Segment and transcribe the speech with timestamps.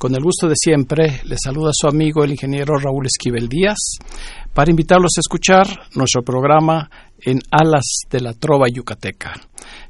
[0.00, 3.98] Con el gusto de siempre, le saluda su amigo el ingeniero Raúl Esquivel Díaz
[4.54, 9.34] para invitarlos a escuchar nuestro programa en Alas de la Trova Yucateca,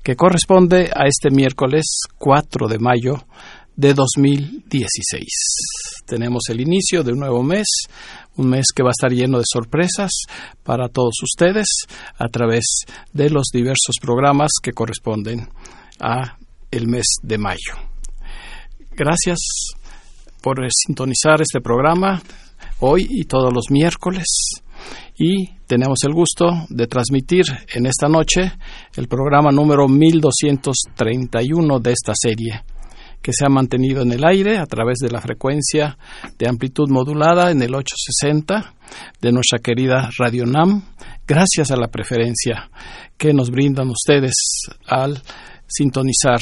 [0.02, 1.84] que corresponde a este miércoles
[2.18, 3.24] 4 de mayo
[3.76, 5.28] de 2016.
[6.06, 7.68] Tenemos el inicio de un nuevo mes,
[8.34, 10.10] un mes que va a estar lleno de sorpresas
[10.64, 11.68] para todos ustedes
[12.18, 12.64] a través
[13.12, 15.48] de los diversos programas que corresponden
[16.00, 16.36] a
[16.72, 17.76] el mes de mayo.
[18.96, 19.38] Gracias
[20.42, 22.22] por sintonizar este programa
[22.80, 24.26] hoy y todos los miércoles
[25.18, 28.52] y tenemos el gusto de transmitir en esta noche
[28.96, 32.62] el programa número 1231 de esta serie
[33.22, 35.98] que se ha mantenido en el aire a través de la frecuencia
[36.38, 38.74] de amplitud modulada en el 860
[39.20, 40.82] de nuestra querida Radio NAM,
[41.26, 42.70] gracias a la preferencia
[43.18, 44.34] que nos brindan ustedes
[44.86, 45.22] al
[45.66, 46.40] sintonizar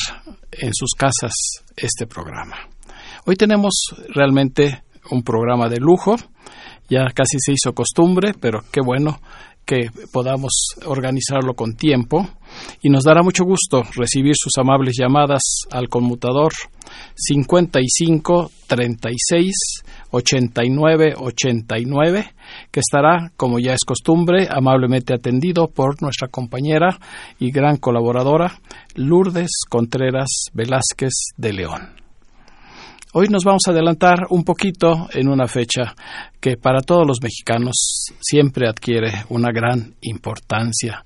[0.53, 1.33] en sus casas
[1.77, 2.57] este programa.
[3.29, 3.75] Hoy tenemos
[4.09, 6.17] realmente un programa de lujo,
[6.89, 9.21] ya casi se hizo costumbre, pero qué bueno
[9.67, 12.27] que podamos organizarlo con tiempo
[12.81, 16.53] y nos dará mucho gusto recibir sus amables llamadas al conmutador
[17.17, 19.53] 55 36
[20.11, 22.35] 89 89
[22.71, 26.99] que estará, como ya es costumbre, amablemente atendido por nuestra compañera
[27.39, 28.59] y gran colaboradora
[28.95, 32.08] Lourdes Contreras Velázquez de León.
[33.15, 35.95] Hoy nos vamos a adelantar un poquito en una fecha
[36.39, 41.03] que para todos los mexicanos siempre adquiere una gran importancia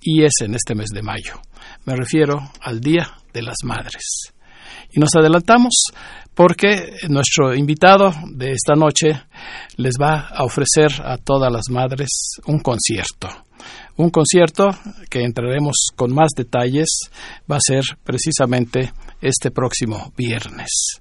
[0.00, 1.40] y es en este mes de mayo.
[1.86, 4.32] Me refiero al Día de las Madres.
[4.92, 5.72] Y nos adelantamos
[6.34, 9.20] porque nuestro invitado de esta noche
[9.76, 12.10] les va a ofrecer a todas las madres
[12.46, 13.28] un concierto.
[13.96, 14.68] Un concierto
[15.10, 17.10] que entraremos con más detalles
[17.50, 21.00] va a ser precisamente este próximo viernes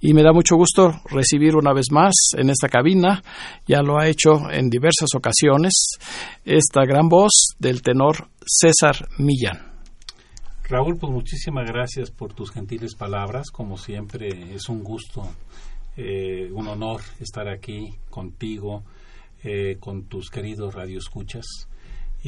[0.00, 3.22] y me da mucho gusto recibir una vez más en esta cabina,
[3.66, 5.98] ya lo ha hecho en diversas ocasiones,
[6.44, 9.68] esta gran voz del tenor César Millán.
[10.68, 15.22] Raúl, pues muchísimas gracias por tus gentiles palabras, como siempre es un gusto,
[15.96, 18.84] eh, un honor estar aquí contigo,
[19.42, 21.68] eh, con tus queridos radioescuchas.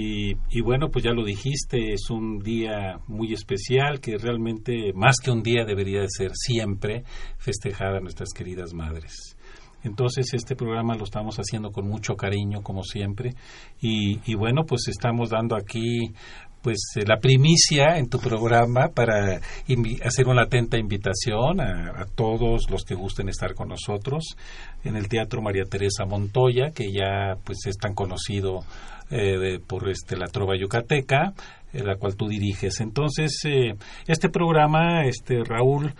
[0.02, 5.30] Y, bueno, pues ya lo dijiste, es un día muy especial que realmente más que
[5.30, 7.04] un día debería de ser siempre
[7.36, 9.36] festejar a nuestras queridas madres.
[9.82, 13.34] Entonces este programa lo estamos haciendo con mucho cariño, como siempre.
[13.80, 16.12] Y bueno, pues estamos dando aquí
[16.62, 19.40] pues eh, la primicia en tu programa para
[20.04, 24.36] hacer una atenta invitación a, a, todos los que gusten estar con nosotros
[24.84, 28.60] en el Teatro María Teresa Montoya, que ya pues es tan conocido
[29.12, 31.32] eh, por este, la Trova Yucateca,
[31.72, 32.80] eh, la cual tú diriges.
[32.80, 33.74] Entonces, eh,
[34.06, 35.92] este programa, este Raúl,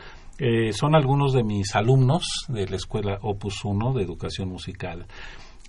[0.73, 5.05] son algunos de mis alumnos de la Escuela Opus 1 de Educación Musical.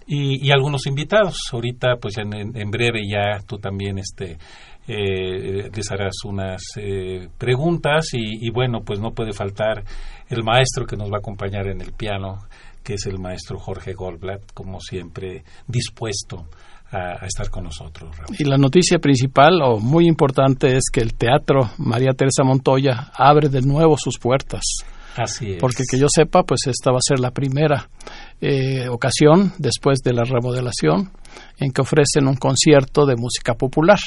[0.07, 1.35] Y, algunos invitados.
[1.51, 4.37] Ahorita, pues en, en breve ya tú también este,
[4.87, 6.61] les harás unas
[7.37, 9.83] preguntas y, y, bueno, pues no puede faltar
[10.29, 12.39] el maestro que nos va a acompañar en el piano,
[12.83, 16.47] que es el maestro Jorge Goldblatt, como siempre, dispuesto
[16.91, 18.15] a, estar con nosotros.
[18.37, 23.49] Y la noticia principal o muy importante es que el Teatro María Teresa Montoya abre
[23.49, 24.61] de nuevo sus puertas.
[25.15, 25.59] Así es.
[25.59, 27.89] Porque que yo sepa, pues esta va a ser la primera
[28.39, 31.11] eh, ocasión después de la remodelación
[31.57, 33.99] en que ofrecen un concierto de música popular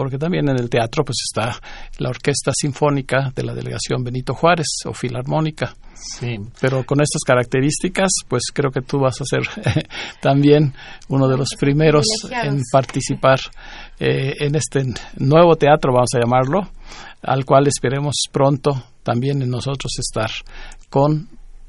[0.00, 1.60] porque también en el teatro pues está
[1.98, 5.74] la Orquesta Sinfónica de la Delegación Benito Juárez o Filarmónica.
[5.92, 6.38] Sí.
[6.58, 9.42] Pero con estas características, pues creo que tú vas a ser
[10.22, 10.72] también
[11.10, 13.40] uno de los primeros en participar
[13.98, 14.86] eh, en este
[15.18, 16.70] nuevo teatro, vamos a llamarlo,
[17.20, 20.30] al cual esperemos pronto también en nosotros estar
[20.88, 21.28] con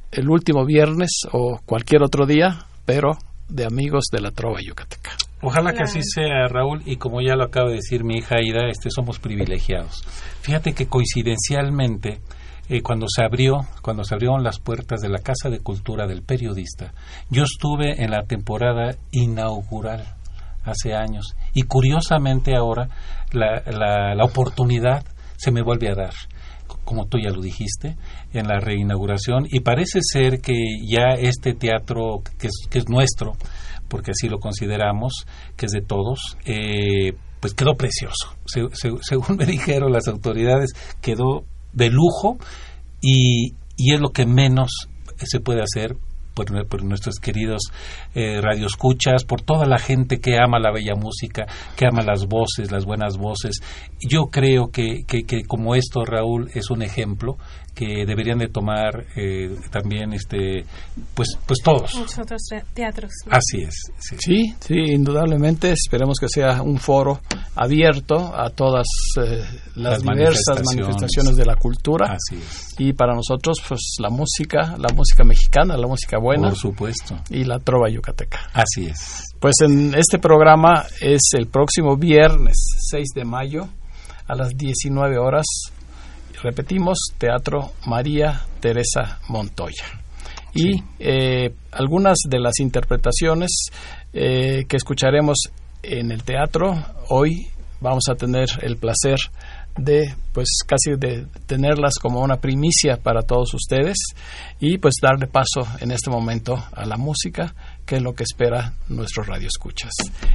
[0.09, 3.09] el último viernes o cualquier otro día, pero
[3.49, 5.17] de amigos de la Trova Yucateca.
[5.41, 8.67] Ojalá que así sea, Raúl, y como ya lo acaba de decir mi hija Aida,
[8.69, 10.03] este, somos privilegiados.
[10.41, 12.21] Fíjate que coincidencialmente,
[12.69, 16.21] eh, cuando se abrió, cuando se abrieron las puertas de la Casa de Cultura del
[16.21, 16.93] Periodista,
[17.29, 20.15] yo estuve en la temporada inaugural
[20.63, 22.87] hace años, y curiosamente ahora
[23.31, 25.03] la, la, la oportunidad
[25.37, 26.13] se me vuelve a dar
[26.83, 27.97] como tú ya lo dijiste,
[28.33, 30.53] en la reinauguración y parece ser que
[30.87, 33.33] ya este teatro que es, que es nuestro,
[33.87, 35.25] porque así lo consideramos,
[35.57, 38.35] que es de todos, eh, pues quedó precioso.
[39.01, 40.71] según me dijeron las autoridades,
[41.01, 42.37] quedó de lujo
[43.01, 44.71] y, y es lo que menos
[45.17, 45.95] se puede hacer
[46.33, 47.61] por, nuestros queridos
[48.15, 51.45] eh, radioescuchas, por toda la gente que ama la bella música,
[51.75, 53.61] que ama las voces, las buenas voces.
[53.99, 57.37] Yo creo que, que, que como esto, Raúl, es un ejemplo
[57.73, 60.65] que deberían de tomar eh, también este
[61.13, 62.41] pues pues todos muchos otros
[62.73, 64.53] teatros así es sí.
[64.59, 64.75] sí.
[64.75, 67.21] indudablemente esperemos que sea un foro
[67.55, 68.87] abierto a todas
[69.17, 69.43] eh,
[69.75, 71.37] las, diversas manifestaciones.
[71.37, 72.75] de la cultura así es.
[72.77, 77.45] y para nosotros pues la música la música mexicana la música buena por supuesto y
[77.45, 82.57] la trova yucateca así es pues en este programa es el próximo viernes
[82.91, 83.69] 6 de mayo
[84.27, 85.45] a las 19 horas
[86.41, 89.85] repetimos, Teatro María Teresa Montoya.
[90.53, 93.67] Y eh, algunas de las interpretaciones
[94.13, 95.37] eh, que escucharemos
[95.83, 96.73] en el teatro
[97.09, 97.47] hoy
[97.79, 99.17] vamos a tener el placer
[99.77, 103.97] de pues casi de tenerlas como una primicia para todos ustedes
[104.59, 107.55] y pues darle paso en este momento a la música
[107.85, 109.91] que es lo que espera nuestros radioescuchas.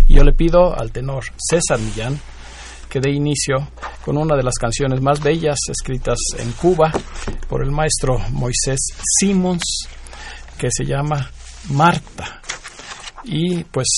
[0.08, 2.18] Y yo le pido al tenor César Millán
[2.88, 3.56] que dé inicio
[4.04, 6.92] con una de las canciones más bellas escritas en Cuba
[7.48, 8.80] por el maestro Moisés
[9.18, 9.88] Simons,
[10.58, 11.30] que se llama
[11.70, 12.40] Marta.
[13.24, 13.88] Y pues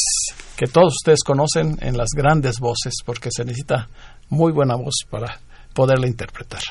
[0.56, 3.88] que todos ustedes conocen en las grandes voces, porque se necesita
[4.29, 5.38] muy buena voz para
[5.73, 6.62] poderla interpretar.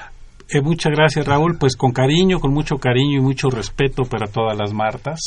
[0.49, 1.57] Eh, muchas gracias, Raúl.
[1.57, 5.19] Pues con cariño, con mucho cariño y mucho respeto para todas las Martas.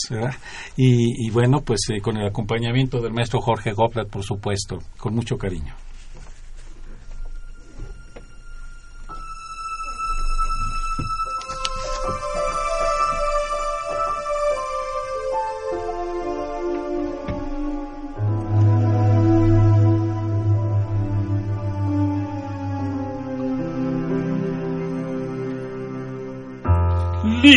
[0.77, 5.37] Y, bueno, pues eh, con el acompañamiento del maestro Jorge Goplat, por supuesto, con mucho
[5.37, 5.75] cariño.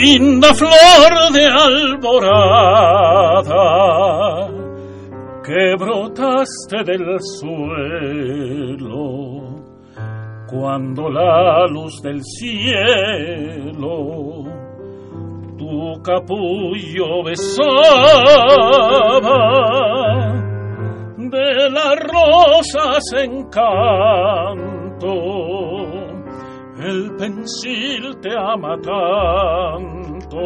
[0.03, 2.50] Linda flor de alborada
[5.45, 7.05] que brotaste del
[7.39, 9.07] suelo
[10.50, 13.94] cuando la luz del cielo
[15.57, 17.63] tu capullo besaba.
[21.17, 24.73] De las rosas encanto
[26.85, 30.39] el pensil te ama tanto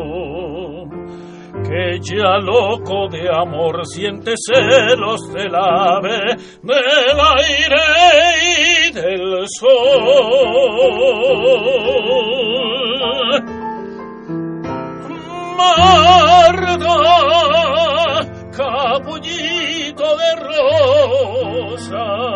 [1.63, 7.85] que ya loco de amor siente celos del ave, del aire
[8.43, 10.27] y del sol.
[15.57, 16.97] Marta,
[18.55, 22.26] capullito de rosa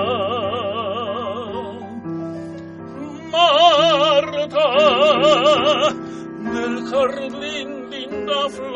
[6.53, 8.71] del jardín linda flor.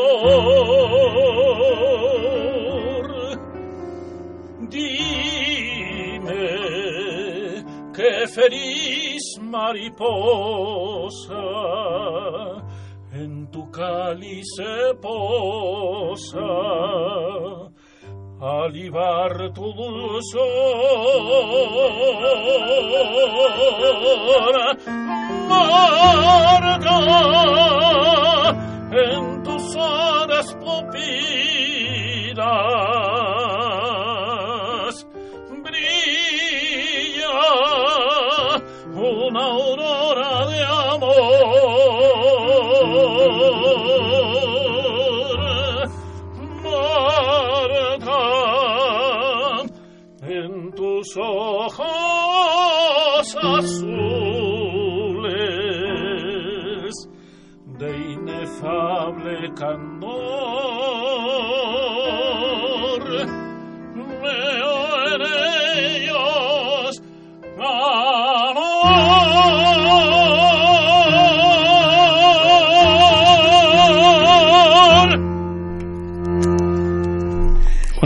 [4.69, 6.47] Dime
[7.93, 11.43] qué feliz mariposa
[13.13, 14.47] en tu cáliz
[15.01, 16.39] posa
[18.41, 20.45] alivar tu dulzor.
[25.47, 26.95] Marta,
[28.91, 31.54] en tus horas pupilas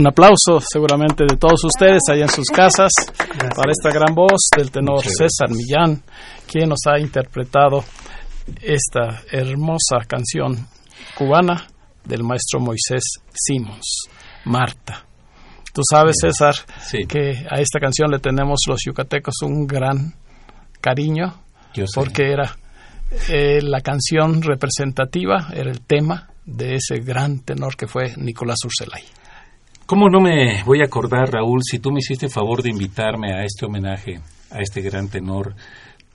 [0.00, 2.90] Un aplauso seguramente de todos ustedes allá en sus casas
[3.54, 6.02] para esta gran voz del tenor César Millán,
[6.50, 7.84] quien nos ha interpretado
[8.62, 10.66] esta hermosa canción
[11.14, 11.66] cubana
[12.02, 14.08] del maestro Moisés Simons,
[14.46, 15.04] Marta.
[15.74, 16.54] Tú sabes, César,
[17.06, 20.14] que a esta canción le tenemos los yucatecos un gran
[20.80, 21.42] cariño,
[21.94, 22.56] porque era
[23.28, 29.19] eh, la canción representativa era el tema de ese gran tenor que fue Nicolás Urselay.
[29.90, 33.42] ¿Cómo no me voy a acordar, Raúl, si tú me hiciste favor de invitarme a
[33.42, 34.20] este homenaje
[34.52, 35.56] a este gran tenor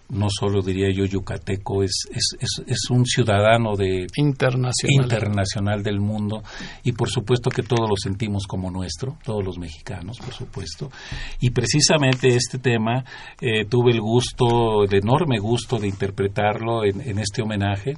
[0.08, 5.03] no solo diría yo yucateco, es, es, es, un ciudadano de internacional.
[5.03, 6.41] internacional del mundo
[6.86, 10.89] y por supuesto que todos lo sentimos como nuestro, todos los mexicanos, por supuesto.
[11.41, 13.03] Y precisamente este tema
[13.41, 17.96] eh, tuve el gusto, el enorme gusto de interpretarlo en, en este homenaje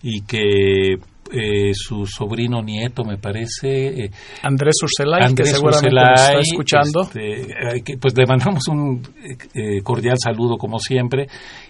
[0.00, 0.98] y que
[1.32, 4.04] eh, su sobrino nieto, me parece.
[4.04, 4.10] Eh,
[4.42, 7.02] Andrés Urselay, que seguramente está escuchando.
[7.02, 9.02] Este, pues le mandamos un
[9.54, 11.26] eh, cordial saludo, como siempre,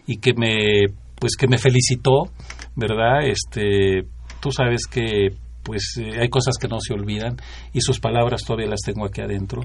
[0.07, 0.87] y que me,
[1.19, 2.31] pues que me felicitó,
[2.77, 3.27] ¿verdad?
[3.27, 4.05] Este,
[4.41, 5.29] tú sabes que
[5.63, 7.37] pues hay cosas que no se olvidan
[7.75, 9.65] y sus palabras todavía las tengo aquí adentro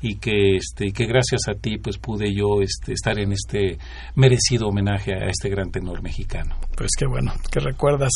[0.00, 3.78] y que este que gracias a ti pues pude yo este, estar en este
[4.14, 6.56] merecido homenaje a este gran tenor mexicano.
[6.76, 8.12] Pues qué bueno que recuerdas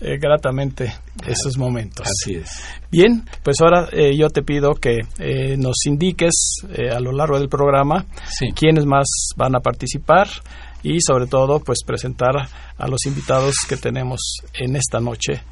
[0.00, 0.92] eh, gratamente
[1.26, 2.06] esos momentos.
[2.06, 2.64] Así es.
[2.90, 6.60] Bien, pues ahora eh, yo te pido que eh, nos indiques
[6.92, 8.06] a lo largo del programa
[8.54, 9.06] quiénes más
[9.36, 10.28] van a participar
[10.82, 14.20] y sobre todo pues presentar a los invitados que tenemos
[14.54, 15.42] en esta noche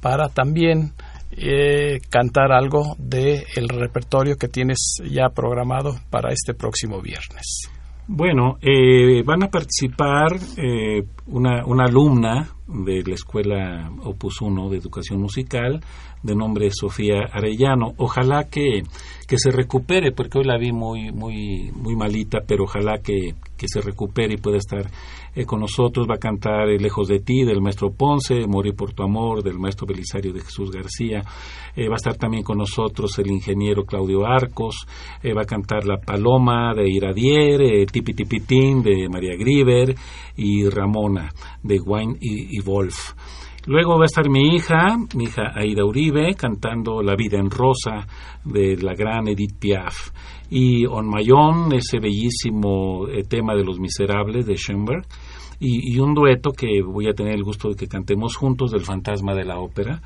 [0.00, 0.92] para también
[1.32, 7.70] eh, cantar algo del el repertorio que tienes ya programado para este próximo viernes.
[8.12, 14.78] Bueno, eh, van a participar eh, una, una, alumna de la Escuela Opus 1 de
[14.78, 15.80] Educación Musical,
[16.20, 17.92] de nombre Sofía Arellano.
[17.98, 18.82] Ojalá que,
[19.28, 23.68] que se recupere, porque hoy la vi muy, muy, muy malita, pero ojalá que, que
[23.68, 24.90] se recupere y pueda estar
[25.34, 26.06] eh, con nosotros.
[26.08, 29.86] Va a cantar Lejos de ti del maestro Ponce, Morir por tu amor del maestro
[29.86, 31.22] Belisario de Jesús García.
[31.76, 34.86] Eh, va a estar también con nosotros el ingeniero Claudio Arcos.
[35.22, 39.94] Eh, va a cantar La Paloma de Iradier, Tipi Tipitín de María Griver
[40.36, 41.32] y Ramona
[41.62, 43.14] de Wine y Wolf.
[43.66, 48.06] Luego va a estar mi hija, mi hija Aida Uribe, cantando La vida en rosa
[48.44, 50.10] de la gran Edith Piaf.
[50.48, 55.04] Y On Mayón, ese bellísimo eh, tema de Los Miserables de Schoenberg.
[55.62, 59.34] Y, un dueto que voy a tener el gusto de que cantemos juntos del Fantasma
[59.34, 60.00] de la Ópera,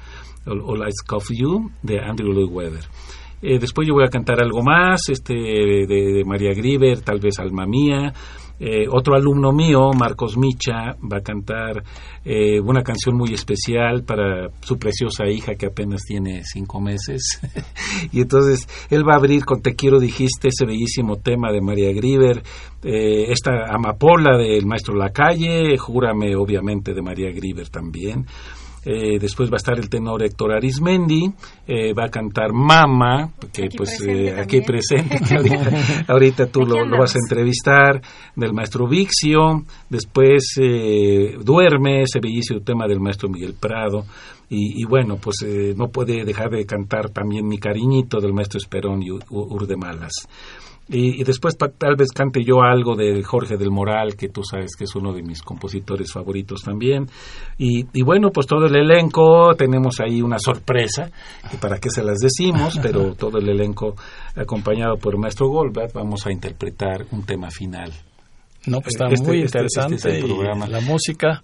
[0.47, 2.85] All, I of You, de Andrew Lloyd Webber.
[3.41, 7.39] Eh, después yo voy a cantar algo más, este, de, de María Grieber, tal vez
[7.39, 8.13] Alma Mía,
[8.61, 11.83] eh, otro alumno mío, Marcos Micha, va a cantar
[12.25, 17.41] eh, una canción muy especial para su preciosa hija que apenas tiene cinco meses.
[18.13, 21.93] y entonces él va a abrir con Te quiero dijiste ese bellísimo tema de María
[21.93, 22.43] Grieber,
[22.83, 28.27] eh, esta amapola del maestro Lacalle, Júrame obviamente de María Grieber también.
[28.85, 31.33] Eh, después va a estar el tenor Héctor Arismendi,
[31.67, 35.19] eh, va a cantar Mama, que aquí pues presente eh, aquí presente,
[36.09, 38.03] ahorita, tú lo, vas a entrevistar,
[38.37, 40.55] del maestro Vixio, después
[41.43, 44.05] Duerme, ese bellísimo tema del maestro Miguel Prado,
[44.57, 49.11] y, bueno, pues no puede dejar de cantar también Mi Cariñito del maestro Esperón y
[49.11, 50.29] Urdemalas.
[50.89, 54.85] Y, después tal vez cante yo algo de Jorge del Moral, que tú sabes que
[54.85, 57.07] es uno de mis compositores favoritos también.
[57.57, 61.11] Y, y bueno, pues todo el elenco, tenemos ahí una sorpresa,
[61.51, 63.95] que para qué se las decimos, pero todo el elenco
[64.37, 67.91] acompañado por el maestro Goldberg, vamos a interpretar un tema final.
[68.67, 71.43] No, pues está este, muy este, este interesante el la música,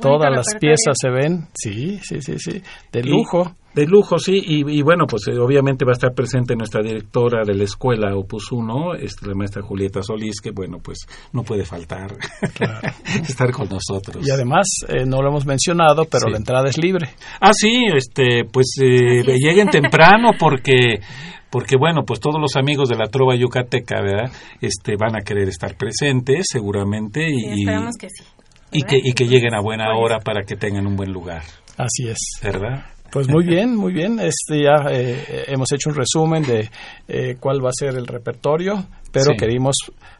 [0.00, 3.56] todas las piezas se ven, sí, sí, sí, sí, de lujo.
[3.74, 7.54] De lujo, sí, y, bueno, pues eh, obviamente va a estar presente nuestra directora de
[7.54, 12.16] la escuela Opus 1, este, la maestra Julieta Solís, que bueno, pues no puede faltar
[13.28, 14.26] estar con nosotros.
[14.26, 17.10] Y además, eh, no lo hemos mencionado, pero la entrada es libre.
[17.40, 21.00] Ah, sí, este, pues eh, lleguen temprano porque
[21.48, 24.32] porque bueno, pues todos los amigos de la trova yucateca, ¿verdad?
[24.60, 28.24] Este van a querer estar presentes seguramente y, esperamos que sí.
[28.72, 31.42] Y que, y que lleguen a buena hora para que tengan un buen lugar.
[31.76, 32.18] Así es.
[32.40, 32.84] ¿Verdad?
[33.12, 34.20] Pues muy bien, muy bien.
[34.20, 36.70] Este ya eh, hemos hecho un resumen de
[37.08, 39.76] eh, cuál va a ser el repertorio, pero queremos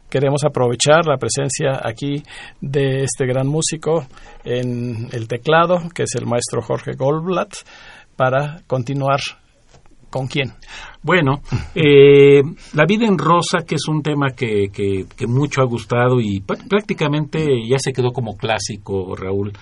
[0.09, 2.21] queremos aprovechar la presencia aquí
[2.59, 4.05] de este gran músico
[4.43, 7.53] en el teclado, que es el maestro Jorge Goldblatt,
[8.17, 9.21] para continuar
[10.11, 10.51] ¿Con quién?
[11.01, 11.41] Bueno,
[11.73, 12.41] eh,
[12.73, 17.47] La vida en rosa, que es un tema que, que, mucho ha gustado y prácticamente
[17.65, 19.53] ya se quedó como clásico, Raúl.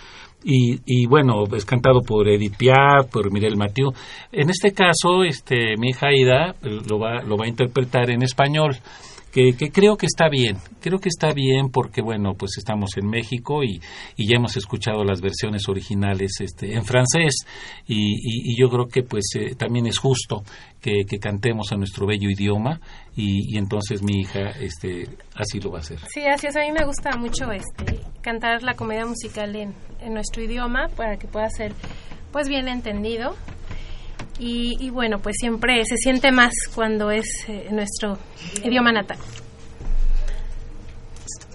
[0.43, 3.91] Y, y, bueno, es cantado por Edith Piaf, por Mirel Mathieu.
[4.31, 8.77] En este caso, este, mi hija Ida lo va, lo va a interpretar en español
[9.31, 13.63] que, creo que está bien, creo que está bien porque bueno, pues estamos en México
[13.63, 13.79] y,
[14.17, 17.33] ya hemos escuchado las versiones originales este, en francés
[17.87, 20.43] y, yo creo que pues eh, también es justo
[20.81, 22.79] que, cantemos en nuestro bello idioma
[23.15, 25.99] y, entonces mi hija este, así lo va a hacer.
[26.07, 30.13] Sí, así es, a mí me gusta mucho este, cantar la comedia musical en, en
[30.13, 31.73] nuestro idioma para que pueda ser
[32.31, 33.35] pues bien entendido
[34.39, 38.17] y, bueno, pues siempre se siente más cuando es eh, nuestro
[38.63, 39.17] idioma natal.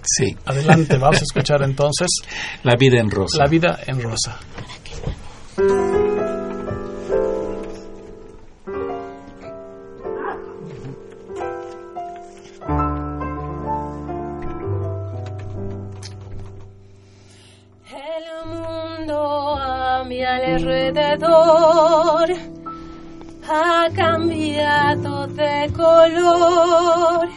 [0.03, 0.35] Sí.
[0.45, 2.07] Adelante, vamos a escuchar entonces.
[2.63, 3.39] La vida en rosa.
[3.39, 4.37] La vida en rosa.
[17.91, 21.15] El mundo a mi alrededor
[23.47, 27.29] ha cambiado de color.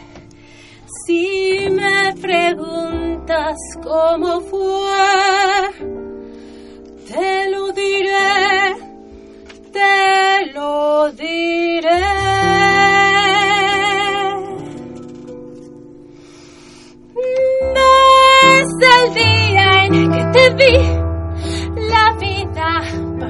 [1.05, 5.71] Si me preguntas cómo fue,
[7.07, 8.75] te lo diré,
[9.71, 11.89] te lo diré.
[17.75, 20.75] Desde el día en que te vi,
[21.89, 23.28] la vida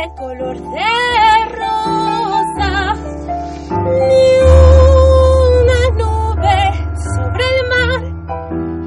[0.00, 2.94] este color de rosa.
[3.70, 4.24] Ni
[5.48, 6.58] una nube
[7.14, 8.00] sobre el mar,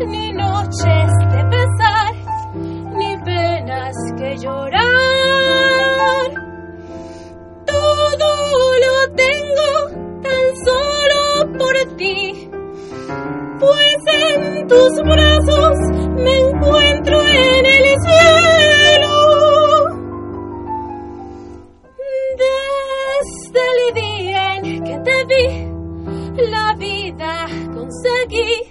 [0.07, 2.13] ni noches de pesar,
[2.97, 4.93] ni penas que llorar.
[9.15, 9.71] tengo
[10.23, 12.49] tan solo por ti,
[13.59, 15.77] pues en tus brazos
[16.15, 16.92] me encuentro
[28.33, 28.62] you.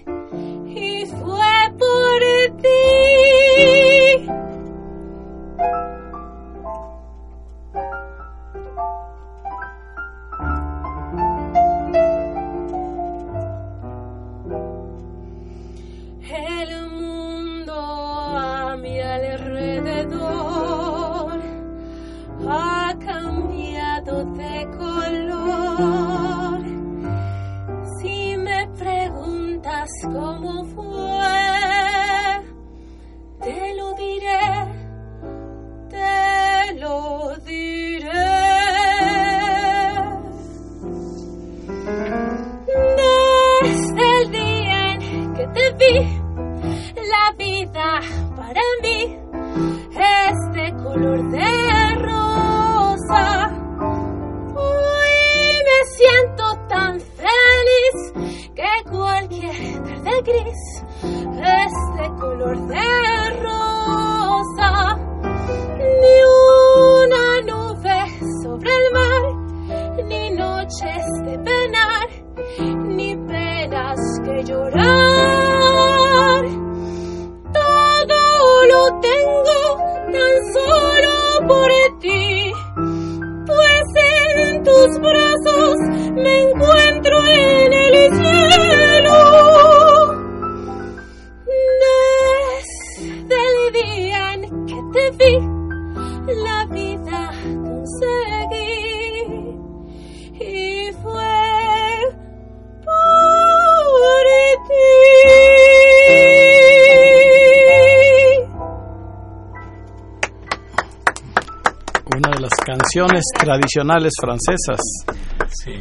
[113.39, 114.81] Tradicionales francesas,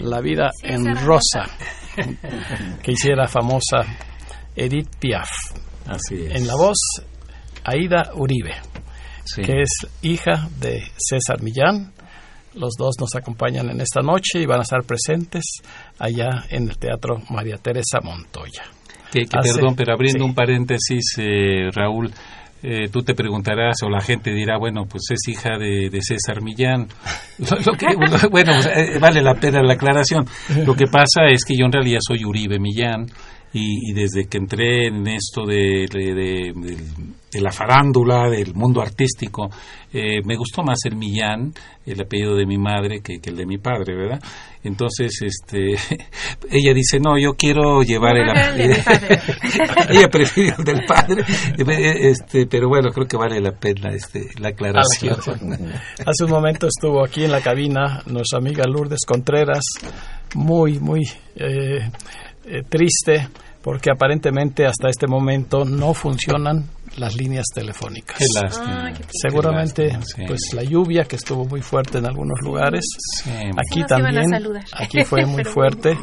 [0.01, 1.45] La vida en rosa,
[2.83, 3.85] que hiciera famosa
[4.55, 5.29] Edith Piaf.
[6.09, 6.77] En la voz,
[7.63, 8.55] Aida Uribe,
[9.35, 11.93] que es hija de César Millán.
[12.53, 15.43] Los dos nos acompañan en esta noche y van a estar presentes
[15.99, 18.63] allá en el Teatro María Teresa Montoya.
[19.11, 22.11] Que, perdón, pero abriendo un paréntesis, eh, Raúl,
[22.63, 26.87] eh, tú te preguntarás o la gente dirá, bueno, pues es hija de, César Millán.
[28.31, 30.25] bueno, pues, eh, vale la pena la aclaración.
[30.65, 33.07] Lo que pasa es que yo en realidad soy Uribe Millán
[33.53, 39.49] y, desde que entré en esto de, de, la farándula, del mundo artístico,
[39.91, 41.53] eh, me gustó más el Millán,
[41.85, 44.21] el apellido de mi madre, que, el de mi padre, ¿verdad?
[44.63, 45.71] Entonces, este,
[46.49, 48.75] ella dice, no, yo quiero llevar el apellido.
[49.89, 51.25] ella prefiere el del padre,
[52.09, 55.17] este, pero bueno, creo que vale la pena este, la aclaración.
[56.05, 59.63] Hace un momento estuvo aquí en la cabina nuestra amiga Lourdes Contreras,
[60.35, 61.01] muy, muy...
[61.35, 61.89] Eh,
[62.45, 63.27] eh, triste
[63.61, 68.17] porque aparentemente hasta este momento no funcionan las líneas telefónicas.
[69.09, 72.83] Seguramente, pues la lluvia que estuvo muy fuerte en algunos lugares,
[73.55, 74.33] aquí también,
[74.73, 75.95] aquí fue muy fuerte.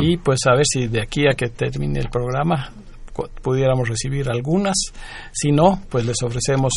[0.00, 2.72] y pues a ver si de aquí a que termine el programa
[3.42, 4.76] pudiéramos recibir algunas.
[5.32, 6.72] Si no, pues les ofrecemos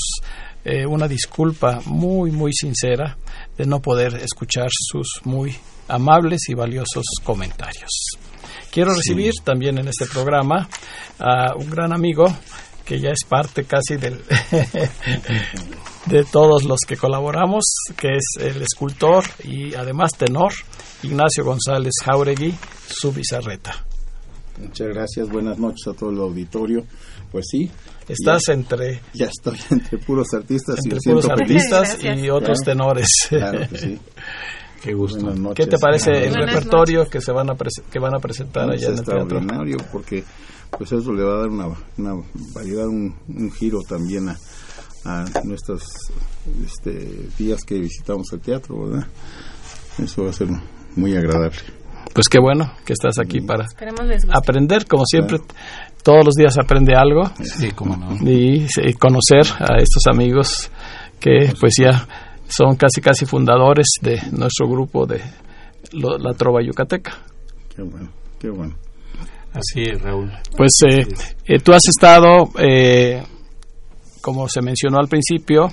[0.64, 3.18] eh, una disculpa muy, muy sincera
[3.58, 5.56] de no poder escuchar sus muy
[5.88, 8.18] amables y valiosos comentarios.
[8.72, 10.68] Quiero recibir también en este programa
[11.20, 12.26] a un gran amigo
[12.86, 14.22] que ya es parte casi del
[16.06, 17.66] de todos los que colaboramos,
[17.98, 20.54] que es el escultor y además tenor
[21.04, 22.56] Ignacio González Jauregui,
[22.88, 23.86] su bizarreta.
[24.58, 26.84] Muchas gracias, buenas noches a todo el auditorio.
[27.32, 27.70] Pues sí.
[28.08, 29.02] Estás entre...
[29.14, 33.08] Ya estoy entre puros artistas entre puros artistas y otros tenores.
[33.30, 34.00] Claro que sí.
[34.88, 35.34] Qué gusto.
[35.54, 37.56] ¿Qué te parece el repertorio que se van a
[37.92, 39.20] que van a presentar allá en el teatro?
[39.20, 40.24] extraordinario porque
[40.78, 42.24] pues eso le va a dar una, una
[42.56, 44.38] variedad, un, giro también a,
[45.04, 45.84] a nuestros
[46.66, 49.08] este, días que visitamos el teatro, ¿verdad?
[50.02, 50.48] Eso va a ser
[50.96, 51.60] muy agradable.
[52.14, 53.66] Pues qué bueno que estás aquí para
[54.32, 55.40] aprender, como siempre.
[56.02, 57.30] Todos los días aprende algo.
[57.44, 58.16] Sí, cómo no.
[58.22, 60.72] Y, y conocer a estos amigos
[61.20, 62.08] que pues ya
[62.48, 65.22] son casi casi fundadores de nuestro grupo de
[65.92, 67.18] la Trova Yucateca.
[67.76, 68.76] Qué bueno, qué bueno.
[69.54, 70.32] Así es, Raúl.
[70.56, 71.08] Pues eh,
[71.46, 73.24] eh, tú has estado, eh,
[74.22, 75.70] como se mencionó al principio,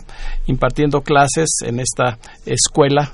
[0.46, 3.12] impartiendo clases en esta escuela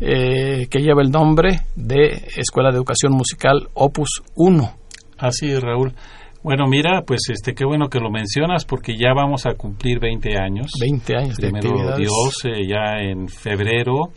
[0.00, 4.76] que lleva el nombre de Escuela de Educación Musical Opus 1.
[5.18, 5.94] Así es, Raúl.
[6.42, 10.38] Bueno, mira, pues este qué bueno que lo mencionas porque ya vamos a cumplir 20
[10.38, 10.70] años.
[10.80, 14.12] 20 años de Primero Dios, eh, ya en febrero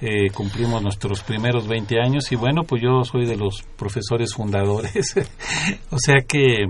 [0.00, 5.14] eh, cumplimos nuestros primeros 20 años y bueno, pues yo soy de los profesores fundadores.
[5.90, 6.66] o sea que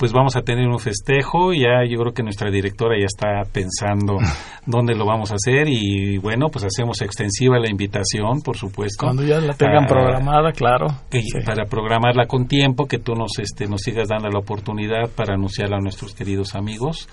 [0.00, 4.16] pues vamos a tener un festejo, ya yo creo que nuestra directora ya está pensando
[4.64, 9.04] dónde lo vamos a hacer y bueno, pues hacemos extensiva la invitación, por supuesto.
[9.04, 10.86] Cuando ya la tengan programada, claro.
[11.44, 15.76] Para programarla con tiempo, que tú nos, este, nos sigas dando la oportunidad para anunciarla
[15.76, 17.06] a nuestros queridos amigos,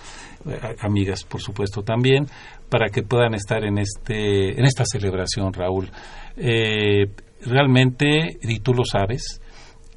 [0.49, 2.27] eh, amigas, por supuesto también,
[2.69, 5.91] para que puedan estar en, este, en esta celebración, Raúl.
[6.37, 7.07] Eh,
[7.45, 9.41] realmente, y tú lo sabes,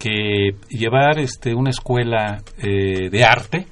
[0.01, 3.67] que llevar este, una escuela eh, de arte,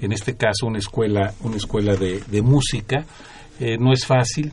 [0.00, 3.06] en este caso una escuela, una escuela de, música,
[3.60, 4.52] eh, no es fácil,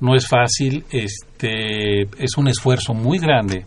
[0.00, 3.66] no es fácil, este, es un esfuerzo muy grande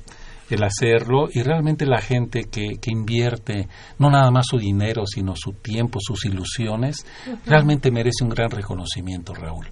[0.49, 3.67] el hacerlo y realmente la gente que, que invierte
[3.99, 7.05] no nada más su dinero, sino su tiempo, sus ilusiones,
[7.45, 9.67] realmente merece un gran reconocimiento, Raúl.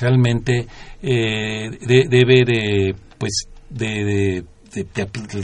[0.00, 0.66] Realmente
[1.00, 4.44] eh, debe de, pues, de de,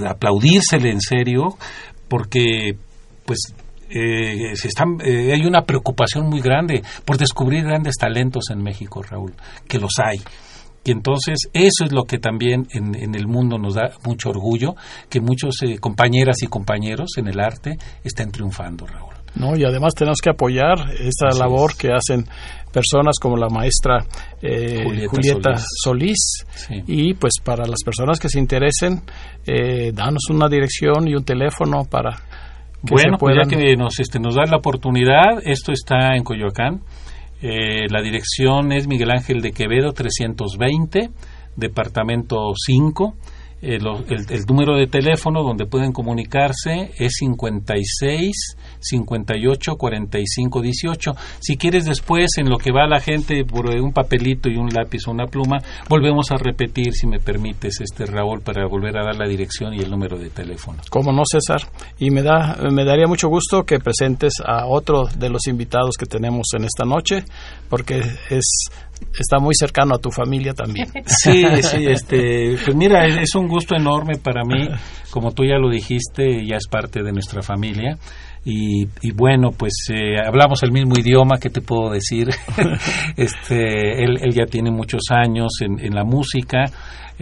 [0.08, 1.56] aplaudírsele en serio,
[2.08, 2.76] porque
[3.24, 3.54] pues
[3.90, 9.02] eh, se están, eh, hay una preocupación muy grande por descubrir grandes talentos en México,
[9.02, 9.34] Raúl,
[9.68, 10.20] que los hay.
[10.84, 14.74] Y entonces eso es lo que también en, el mundo nos da mucho orgullo,
[15.08, 19.21] que muchos eh, compañeras y compañeros en el arte estén triunfando, Raúl.
[19.34, 22.26] No, y además tenemos que apoyar esta labor que hacen
[22.72, 24.04] personas como la maestra
[24.40, 26.44] eh, Julieta, Solís,
[26.86, 29.02] y pues para las personas que se interesen,
[29.46, 32.10] eh, danos una dirección y un teléfono para
[32.84, 36.82] que bueno, pues ya que nos, este, nos da la oportunidad, esto está en Coyoacán,
[37.40, 41.10] eh, la dirección es Miguel Ángel de Quevedo 320,
[41.56, 43.14] departamento 5,
[43.62, 51.10] el, el, número de teléfono donde pueden comunicarse es 56 58 45 18.
[51.38, 55.06] Si quieres después, en lo que va la gente por un papelito y un lápiz
[55.06, 59.16] o una pluma, volvemos a repetir, si me permites, este Raúl, para volver a dar
[59.16, 60.80] la dirección y el número de teléfono.
[60.90, 61.62] Cómo no, César.
[61.98, 66.06] Y me da, me daría mucho gusto que presentes a otro de los invitados que
[66.06, 67.24] tenemos en esta noche,
[67.68, 68.70] porque es
[69.18, 70.88] está muy cercano a tu familia también.
[71.06, 74.68] Sí, sí, este, pues mira, es un gusto enorme para mí,
[75.10, 77.98] como tú ya lo dijiste, ya es parte de nuestra familia.
[78.44, 82.28] y, bueno, pues eh, hablamos el mismo idioma, ¿qué te puedo decir?
[83.16, 86.64] este, él, él, ya tiene muchos años en, en la música,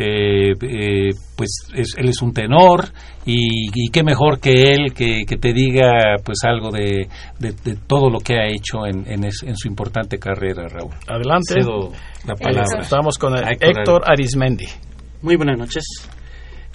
[0.00, 2.88] eh, eh, pues él es un tenor
[3.26, 7.08] y, qué mejor que él que, te diga pues algo de,
[7.86, 10.94] todo lo que ha hecho en, en, su importante carrera, Raúl.
[11.06, 11.54] Adelante.
[12.26, 12.80] la palabra.
[12.80, 14.66] Estamos con Héctor, Arismendi.
[15.22, 15.84] Muy buenas noches.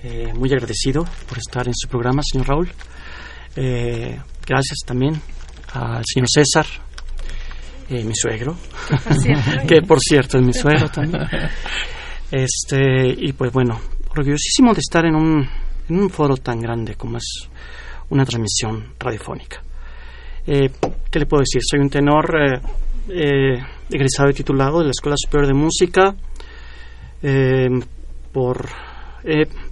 [0.04, 2.70] Eh, muy agradecido por estar en su programa, señor Raúl.
[3.56, 5.20] Eh, gracias también
[5.74, 6.66] al señor César,
[7.90, 8.56] eh, mi suegro,
[9.68, 11.24] que por cierto es mi suegro también.
[12.32, 15.48] Este, y pues bueno, orgullosísimo de estar en un,
[15.90, 17.50] en un foro tan grande como es
[18.10, 19.62] una transmisión radiofónica.
[20.48, 20.70] Eh,
[21.10, 21.62] ¿Qué le puedo decir?
[21.64, 22.62] Soy un tenor eh,
[23.10, 26.16] eh, egresado y titulado de la Escuela Superior de Música,
[28.32, 28.70] por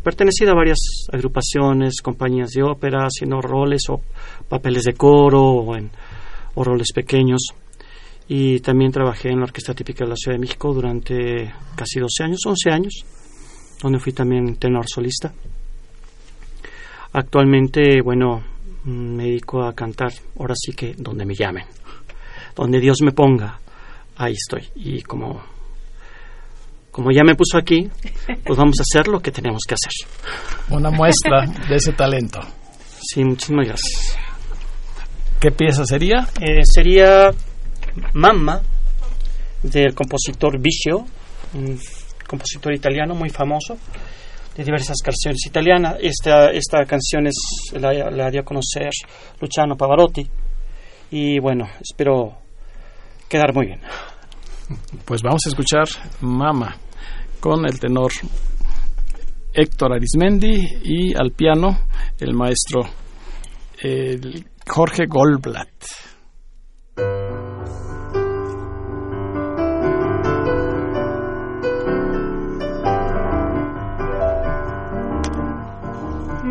[0.02, 0.80] pertenecido a varias
[1.12, 4.02] agrupaciones, compañías de ópera, haciendo roles o
[4.50, 5.92] papeles de coro o, en,
[6.56, 7.42] o roles pequeños
[8.28, 12.24] y también trabajé en la Orquesta Típica de la Ciudad de México durante casi 12
[12.24, 13.06] años, 11 años,
[13.82, 15.34] donde fui también tenor solista.
[17.12, 18.44] Actualmente, bueno,
[18.86, 21.66] me dedico a cantar, ahora sí que donde me llamen,
[22.56, 23.60] donde Dios me ponga,
[24.16, 24.68] ahí estoy.
[24.76, 25.42] Y como,
[26.92, 27.90] como ya me puso aquí,
[28.46, 29.92] pues vamos a hacer lo que tenemos que hacer.
[30.70, 32.40] Una muestra de ese talento.
[33.02, 34.18] Sí, muchísimas gracias.
[35.40, 36.28] ¿Qué pieza sería?
[36.40, 37.32] Eh, sería
[38.14, 38.62] Mamma
[39.62, 41.06] del compositor Vicio,
[41.54, 41.80] un
[42.28, 43.78] compositor italiano muy famoso
[44.56, 45.98] de diversas canciones italianas.
[46.02, 47.36] Esta, esta canción es,
[47.74, 48.90] la, la dio a conocer
[49.40, 50.28] Luciano Pavarotti
[51.12, 52.38] y bueno, espero
[53.30, 53.82] quedar muy bien.
[55.06, 55.86] Pues vamos a escuchar
[56.22, 56.76] Mama
[57.40, 58.12] con el tenor
[59.54, 61.78] Héctor Arismendi y al piano
[62.20, 62.82] el maestro
[64.68, 65.70] Jorge Goldblatt.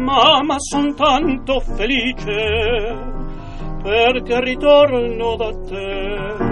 [0.02, 3.10] Mamma son tanto felice
[3.82, 6.50] perché ritorno da te.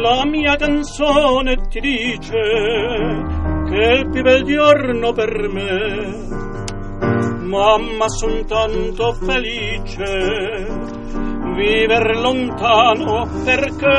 [0.00, 2.40] La mia canzone ti dice
[3.68, 6.44] che è il più bel giorno per me.
[7.44, 10.94] Mamma son tanto felice
[11.56, 13.96] viver lontano perché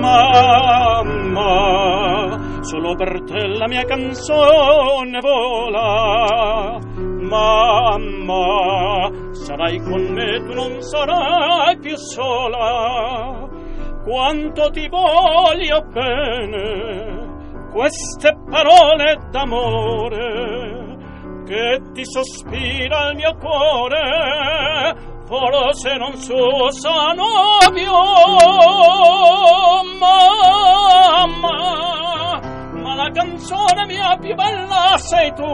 [0.00, 1.24] mamma
[2.64, 6.78] solo per te la mia canzone vola.
[7.20, 13.48] Mamma, sarai con me, tu non sarai più sola.
[14.04, 20.64] Quanto ti voglio bene, queste parole d'amore
[21.46, 24.94] che ti sospira il mio cuore,
[25.26, 27.24] forse non s'usano
[27.72, 27.92] più.
[29.98, 31.54] Mamma,
[32.94, 35.44] la canzone mia più bella sei tu,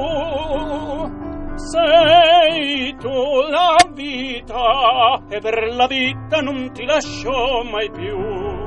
[1.56, 8.58] sei tu la vita e per la vita non ti lascio mai più.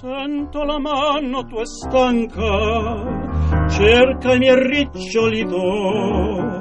[0.00, 6.59] Sento la mano tua stanca, cerca i miei riccioli d'oro,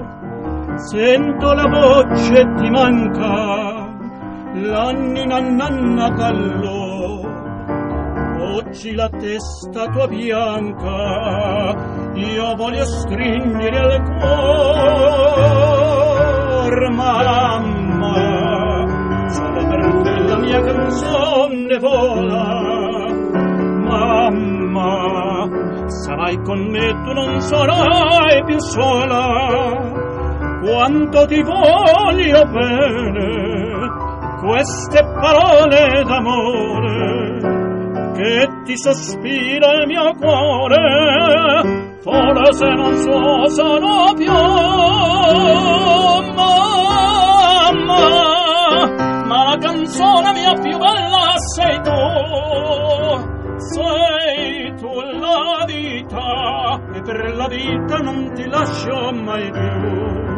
[0.79, 3.87] sento la voce ti manca
[4.53, 7.27] l'annina nanna callo.
[8.55, 11.75] Oggi la testa tua bianca
[12.13, 14.01] io voglio stringere al
[15.69, 15.99] cuore
[16.89, 18.13] mamma
[19.27, 23.07] solo per te la mia canzone vola.
[23.89, 25.49] Mamma
[25.87, 30.07] sarai con me tu non sarai più sola
[30.61, 33.89] quanto ti voglio bene
[34.39, 37.37] queste parole d'amore
[38.15, 44.31] che ti sospira il mio cuore forse non so sono più
[46.35, 48.03] mamma
[49.25, 51.99] ma la canzone mia più bella sei tu
[53.57, 60.28] sei tu la vita e per la vita non ti lascio mai più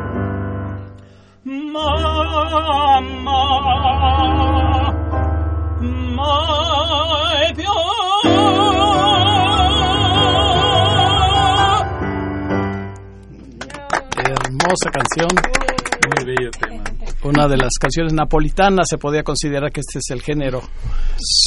[1.51, 3.41] mamma
[7.55, 7.75] più
[14.17, 15.29] hermosa canción
[16.07, 16.83] Muy bello tema.
[17.23, 20.61] Una de las canciones napolitanas se podía considerar que este es el género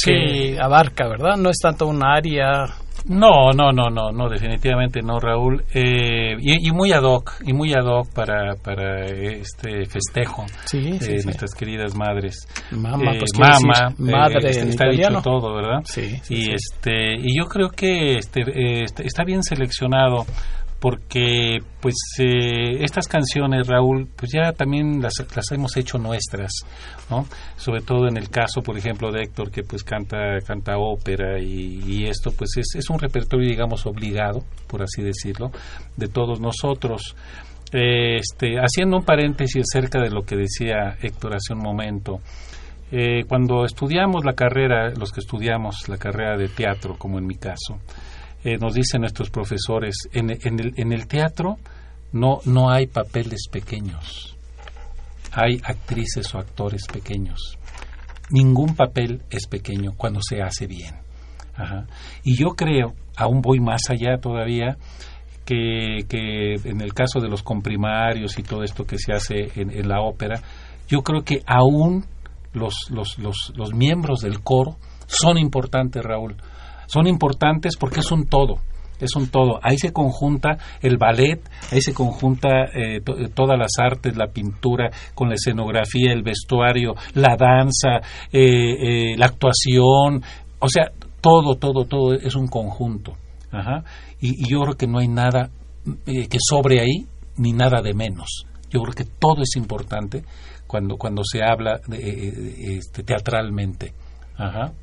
[0.05, 1.35] que abarca, ¿verdad?
[1.37, 2.67] No es tanto un área
[3.07, 5.63] no, no, no, no, no, definitivamente no, Raúl.
[5.73, 11.53] Eh, y, muy ad hoc, y muy ad hoc para, para este festejo de nuestras
[11.53, 12.47] queridas madres.
[12.71, 15.81] Mamá, pues eh, mamá, eh, madre este, está dicho todo, ¿verdad?
[15.85, 16.19] Sí.
[16.29, 18.41] y este, y yo creo que este,
[18.83, 20.25] este está bien seleccionado
[20.85, 26.51] porque pues eh, estas canciones Raúl pues ya también las, las hemos hecho nuestras
[27.09, 27.25] no
[27.57, 32.05] sobre todo en el caso por ejemplo de Héctor que pues canta canta ópera y,
[32.05, 35.49] esto pues es, es un repertorio digamos obligado por así decirlo
[35.97, 37.15] de todos nosotros.
[37.71, 42.19] Este haciendo un paréntesis acerca de lo que decía Héctor hace un momento
[42.91, 47.37] eh, cuando estudiamos la carrera los que estudiamos la carrera de teatro como en mi
[47.37, 47.79] caso
[48.45, 51.57] eh, nos dicen nuestros profesores, en, el, en el teatro
[52.11, 54.37] no, no hay papeles pequeños,
[55.31, 57.57] hay actrices o actores pequeños.
[58.29, 60.93] Ningún papel es pequeño cuando se hace bien.
[62.23, 64.77] Y yo creo, aún voy más allá todavía,
[65.43, 69.71] que, que, en el caso de los comprimarios y todo esto que se hace en,
[69.71, 70.39] en la ópera,
[70.87, 72.05] yo creo que aún
[72.53, 74.77] los, los, los, los miembros del coro
[75.07, 76.35] son importantes, Raúl
[76.87, 78.59] son importantes porque es un todo
[78.99, 79.59] es un todo.
[79.61, 84.89] Ahí se conjunta el ballet, ahí se conjunta eh, eh, todas las artes, la pintura,
[85.13, 90.23] con la escenografía, el vestuario, la danza, eh, la actuación,
[90.59, 93.13] o sea, todo, todo, todo es un conjunto.
[93.51, 93.83] Ajá.
[94.19, 95.49] Y, yo creo que no hay nada
[96.05, 97.05] que sobre ahí,
[97.37, 98.45] ni nada de menos.
[98.69, 100.23] Yo creo que todo es importante
[100.67, 103.93] cuando, cuando se habla de, este, teatralmente.
[104.37, 104.73] Ajá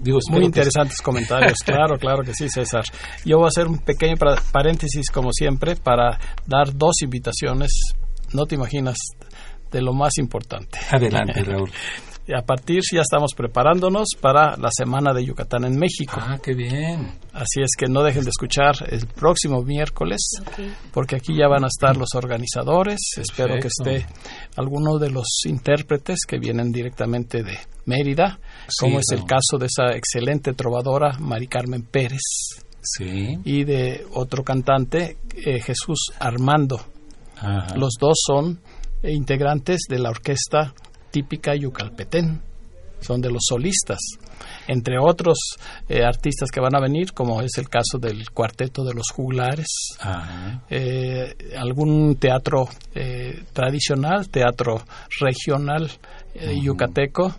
[0.00, 2.84] digo, Muy interesantes comentarios, claro, claro que sí, César.
[3.24, 4.14] Yo voy a hacer un pequeño
[4.52, 7.70] paréntesis, como siempre, para dar dos invitaciones,
[8.32, 8.96] no te imaginas,
[9.70, 10.78] de lo más importante.
[10.90, 11.70] Adelante, Raúl.
[12.26, 16.16] Y a partir ya estamos preparándonos para la Semana de Yucatán en México.
[16.16, 17.18] Ah, qué bien.
[17.34, 20.20] Así es que no dejen de escuchar el próximo miércoles,
[20.92, 22.98] porque aquí ya van a estar los organizadores.
[23.18, 24.06] Espero que esté
[24.56, 28.38] alguno de los intérpretes que vienen directamente de Mérida,
[28.80, 32.22] como es el caso de esa excelente trovadora Mari Carmen Pérez.
[32.80, 33.38] Sí.
[33.44, 36.80] Y de otro cantante, eh, Jesús Armando.
[37.76, 38.60] Los dos son
[39.02, 40.72] integrantes de la orquesta
[41.14, 42.42] típica yucalpetén,
[43.00, 44.00] son de los solistas,
[44.66, 45.38] entre otros
[45.88, 49.68] eh, artistas que van a venir, como es el caso del cuarteto de los juglares,
[50.70, 54.82] eh, algún teatro eh, tradicional, teatro
[55.20, 55.88] regional
[56.60, 57.32] yucateco,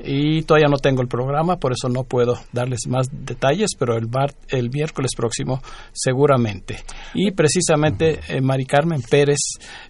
[0.00, 4.06] y todavía no tengo el programa, por eso no puedo darles más detalles, pero el,
[4.06, 6.82] bar, el miércoles próximo seguramente.
[7.14, 9.38] Y precisamente eh, Mari Carmen Pérez,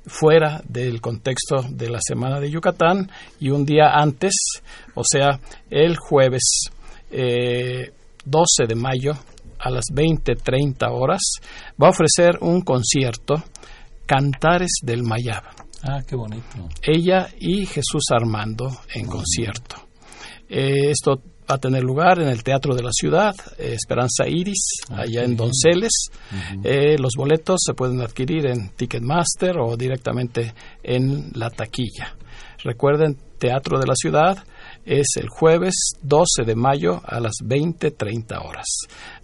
[0.07, 4.35] fuera del contexto de la Semana de Yucatán, y un día antes,
[4.95, 5.41] o sea,
[5.71, 6.71] el jueves
[7.11, 9.13] 12 eh, de mayo
[9.59, 11.23] a las 20.30 horas,
[11.83, 13.43] va a ofrecer un concierto,
[14.07, 15.43] Cantares del Mayab.
[15.83, 16.69] Ah, qué bonito.
[16.83, 19.86] Ella y Jesús Armando en concierto.
[20.49, 24.81] Eh, esto va a tener lugar en el Teatro de la Ciudad, eh, Esperanza Iris,
[24.91, 26.11] ah, allá en Donceles.
[26.65, 32.17] Eh, los boletos se pueden adquirir en Ticketmaster o directamente en la taquilla.
[32.65, 34.39] Recuerden, Teatro de la Ciudad
[34.85, 38.67] es el jueves 12 de mayo a las 20:30 horas.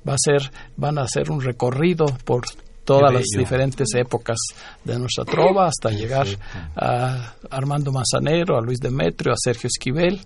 [0.06, 2.44] Va a ser, van a hacer un recorrido por
[2.84, 4.38] todas las diferentes épocas
[4.84, 6.26] de nuestra trova hasta llegar
[6.76, 10.20] a Armando Manzanero, a Luis Demetrio, a Sergio Esquivel,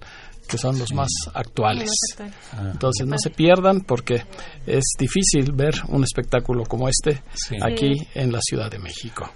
[0.48, 1.90] que son los más actuales.
[2.18, 2.70] Ah.
[2.72, 4.24] Entonces no se pierdan porque
[4.66, 7.22] es difícil ver un espectáculo como este
[7.62, 9.30] aquí en la Ciudad de México.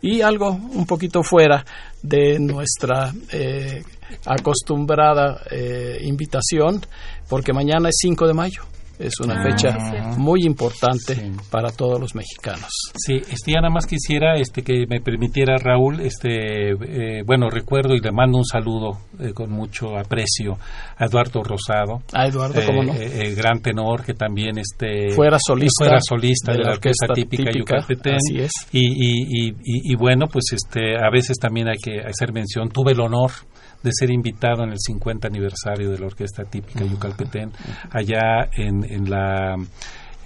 [0.00, 1.64] Y algo un poquito fuera
[2.02, 3.82] de nuestra eh,
[4.24, 6.80] acostumbrada eh, invitación,
[7.28, 8.62] porque mañana es 5 de mayo
[8.98, 10.14] es una fecha ah.
[10.16, 12.70] muy importante para todos los mexicanos.
[12.96, 17.94] Sí, este, ya nada más quisiera este, que me permitiera Raúl, este, eh, bueno, recuerdo
[17.94, 20.58] y le mando un saludo eh, con mucho aprecio
[20.96, 22.02] a Eduardo Rosado.
[22.12, 22.94] A Eduardo, cómo no.
[22.94, 27.76] Eh, gran tenor que también este, fuera solista, fuera solista de, la orquesta, típica, típica
[28.16, 28.52] Así es.
[28.72, 29.54] Y, y, y,
[29.92, 33.30] y, bueno, pues este, a veces también hay que hacer mención, tuve el honor
[33.82, 37.52] de ser invitado en el 50 aniversario de la Orquesta Típica Yucalpetén,
[37.90, 39.56] allá en, en la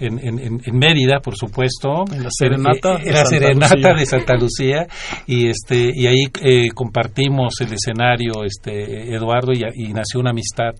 [0.01, 2.05] en, en, en Mérida, por supuesto.
[2.11, 2.95] En la Serenata.
[3.03, 4.87] En, la Serenata de Santa Lucía.
[5.27, 10.73] Y, este, y ahí eh, compartimos el escenario, este, Eduardo, y, y nació una amistad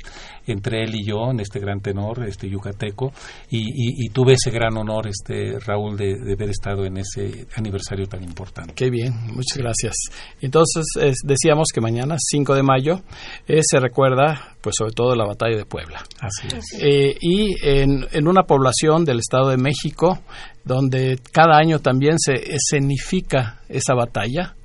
[0.48, 3.12] entre él y yo en este gran tenor este yucateco
[3.50, 8.08] y, y, tuve ese gran honor este Raúl de, de, haber estado en ese aniversario
[8.08, 8.74] tan importante.
[8.74, 9.96] Qué bien muchas gracias.
[10.42, 10.86] Entonces
[11.24, 13.02] decíamos que mañana 5 de mayo
[13.48, 16.04] eh, se recuerda pues sobre todo la batalla de Puebla.
[16.20, 16.66] Así es.
[16.80, 20.20] Eh, y en, en una población del Estado de México
[20.64, 24.56] donde cada año también se escenifica esa batalla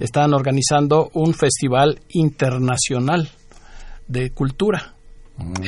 [0.00, 3.28] están organizando un festival internacional
[4.06, 4.94] de cultura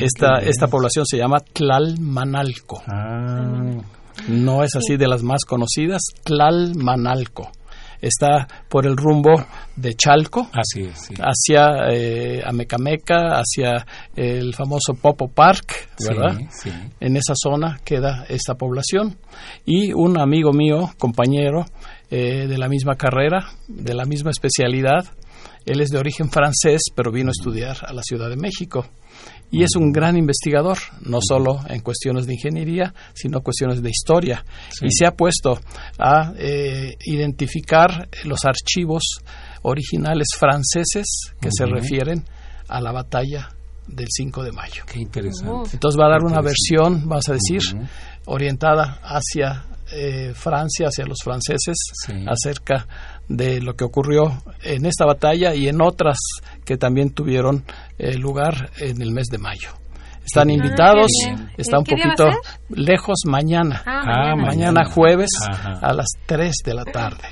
[0.00, 2.82] esta, esta población se llama Tlalmanalco.
[2.86, 3.76] Ah.
[4.28, 7.50] No es así de las más conocidas, Tlalmanalco.
[8.00, 9.44] Está por el rumbo
[9.76, 16.38] de Chalco, así es, hacia eh, Amecameca, hacia el famoso Popo Park, ¿verdad?
[16.50, 19.18] Sí, en esa zona queda esta población.
[19.66, 21.66] Y un amigo mío, compañero
[22.10, 25.04] eh, de la misma carrera, de la misma especialidad,
[25.66, 28.86] él es de origen francés, pero vino a estudiar a la Ciudad de México
[29.50, 34.44] y es un gran investigador, no solo en cuestiones de ingeniería, sino cuestiones de historia.
[34.80, 35.58] Y se ha puesto
[35.98, 39.02] a eh, identificar los archivos
[39.62, 42.24] originales franceses que se refieren
[42.68, 43.48] a la batalla
[43.86, 44.84] del 5 de mayo.
[44.86, 45.70] Qué interesante.
[45.72, 47.60] Entonces va a dar una versión, vas a decir,
[48.26, 51.76] orientada hacia eh, Francia, hacia los franceses,
[52.28, 52.86] acerca
[53.30, 56.18] de lo que ocurrió en esta batalla y en otras
[56.64, 57.64] que también tuvieron
[57.96, 59.70] eh, lugar en el mes de mayo.
[60.24, 61.10] Están invitados,
[61.56, 62.28] está un poquito
[62.68, 64.84] lejos mañana, ah, mañana.
[64.84, 67.24] jueves a las 3 de la tarde.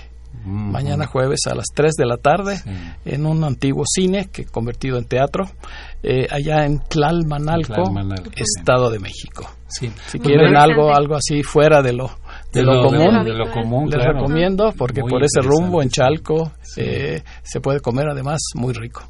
[0.44, 2.60] Mañana jueves a las 3 de la tarde
[3.04, 5.44] en un antiguo cine que convertido en teatro
[6.02, 7.82] eh, allá en Tlalmanalco,
[8.34, 9.50] Estado de México.
[9.66, 12.10] Si quieren algo algo así fuera de lo
[12.52, 17.22] de, lo, común, de, lo común les recomiendo porque por ese rumbo en Chalco eh,
[17.42, 19.02] se puede comer además muy rico.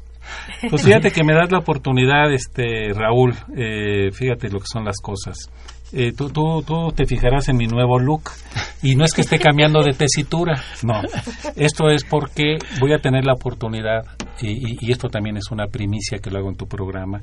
[0.69, 4.97] Pues fíjate que me das la oportunidad, este Raúl, eh, fíjate lo que son las
[5.01, 5.49] cosas.
[5.91, 8.29] Eh, tú, tú, tú te fijarás en mi nuevo look
[8.83, 11.01] y no es que esté cambiando de tesitura, no.
[11.55, 14.03] Esto es porque voy a tener la oportunidad,
[14.39, 17.21] y, y, esto también es una primicia que lo hago en tu programa,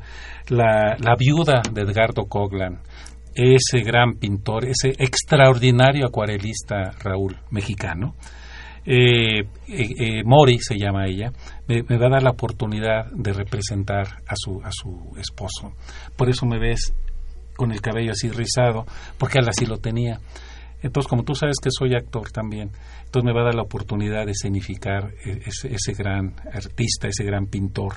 [0.49, 2.81] la, la viuda de Edgardo Coglan,
[3.37, 8.15] ese gran pintor, ese extraordinario acuarelista Raúl, mexicano.
[8.89, 11.33] Eh, eh, eh, Mori se llama ella,
[11.67, 15.75] me, va a dar la oportunidad de representar a su, a su esposo.
[16.17, 16.95] Por eso me ves
[17.57, 18.87] con el cabello así rizado,
[19.19, 20.21] porque él así lo tenía.
[20.83, 22.71] Entonces, como tú sabes que soy actor también,
[23.05, 27.47] entonces me va a dar la oportunidad de escenificar ese, ese gran artista, ese gran
[27.47, 27.95] pintor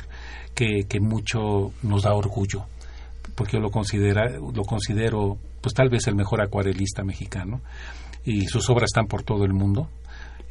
[0.56, 2.66] que, que mucho nos da orgullo
[3.40, 7.62] porque yo lo, considera, lo considero pues tal vez el mejor acuarelista mexicano
[8.26, 9.88] y sus obras están por todo el mundo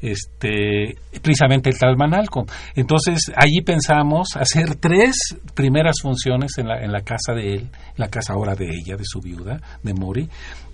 [0.00, 2.46] este precisamente el Talmanalco.
[2.74, 5.16] Entonces allí pensamos hacer tres
[5.54, 9.04] primeras funciones en la, en la casa de él, la casa ahora de ella, de
[9.04, 10.26] su viuda, de Mori,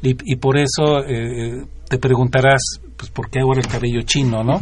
[0.03, 2.61] y, por eso eh, te preguntarás,
[3.05, 4.61] pues, ¿por qué ahora el cabello chino, no?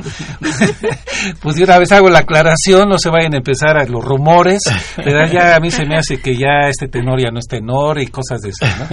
[1.43, 4.61] pues de una vez hago la aclaración, no se vayan a empezar a los rumores,
[4.97, 8.01] pero ya a mí se me hace que ya este tenor ya no es tenor
[8.01, 8.87] y cosas de eso, ¿no?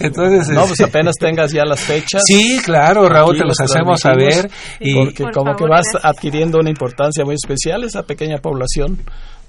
[0.00, 2.22] Entonces, no, pues apenas tengas ya las fechas.
[2.26, 4.50] Sí, claro, Raúl, te los hacemos saber.
[4.78, 8.98] Y porque como que vas adquiriendo una importancia muy especial esa pequeña población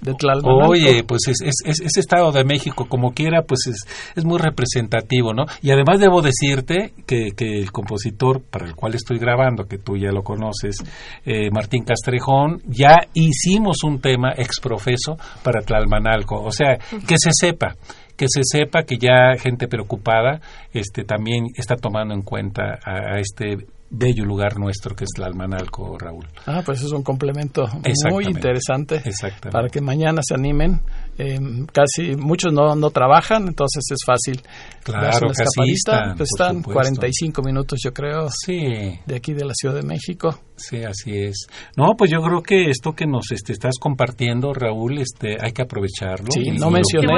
[0.02, 3.78] de Oye, pues es, es, ese Estado de México, como quiera, pues es,
[4.16, 5.46] es muy representativo, ¿no?
[5.62, 9.98] Y además debo decirte que, que, el compositor para el cual estoy grabando, que tú
[9.98, 10.78] ya lo conoces,
[11.26, 16.42] eh, Martín Castrejón, ya hicimos un tema exprofeso para Tlalmanalco.
[16.42, 16.78] O sea,
[17.08, 17.76] que se sepa
[18.18, 20.42] que se sepa que ya gente preocupada
[20.74, 23.58] este también está tomando en cuenta a este
[23.92, 26.26] bello lugar nuestro que es el Almanalco, Raúl.
[26.46, 27.68] Ah, pues es un complemento
[28.10, 29.04] muy interesante
[29.52, 30.80] para que mañana se animen.
[31.18, 31.38] Eh,
[31.72, 34.42] casi muchos no, no trabajan, entonces es fácil.
[34.84, 38.98] Claro, casi están, pues están 45 minutos, yo creo, sí.
[39.06, 40.40] de aquí de la Ciudad de México.
[40.56, 41.48] Sí, así es.
[41.76, 45.64] No, pues yo creo que esto que nos este, estás compartiendo, Raúl, este, hay que
[45.64, 46.32] aprovecharlo.
[46.32, 47.14] Sí, no mencioné,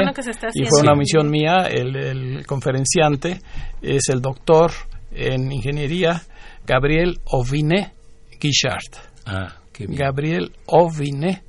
[0.53, 3.41] y fue una misión mía, el, el conferenciante
[3.82, 4.71] es el doctor
[5.11, 6.24] en ingeniería
[6.66, 7.93] Gabriel Ovine
[8.39, 9.11] Guichard.
[9.26, 9.99] Ah, qué bien.
[9.99, 11.43] Gabriel Ovine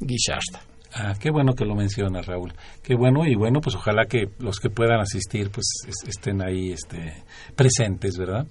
[0.00, 0.62] Guichard.
[0.96, 2.52] Ah, qué bueno que lo mencionas, Raúl.
[2.82, 5.66] Qué bueno y bueno, pues ojalá que los que puedan asistir pues
[6.06, 7.24] estén ahí este,
[7.56, 8.46] presentes, ¿verdad?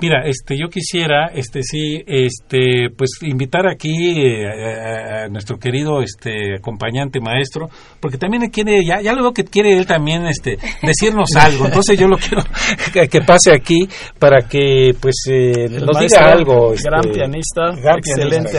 [0.00, 6.56] Mira, este, yo quisiera, este, sí, este, pues invitar aquí eh, a, nuestro querido, este,
[6.56, 7.68] acompañante maestro,
[7.98, 11.66] porque también quiere, ya, ya lo veo que quiere él también, este, decirnos algo.
[11.66, 12.44] Entonces yo lo quiero
[13.10, 13.88] que, pase aquí
[14.20, 16.74] para que, pues, eh, nos diga algo.
[16.80, 17.62] gran este, pianista,
[17.96, 18.58] excelente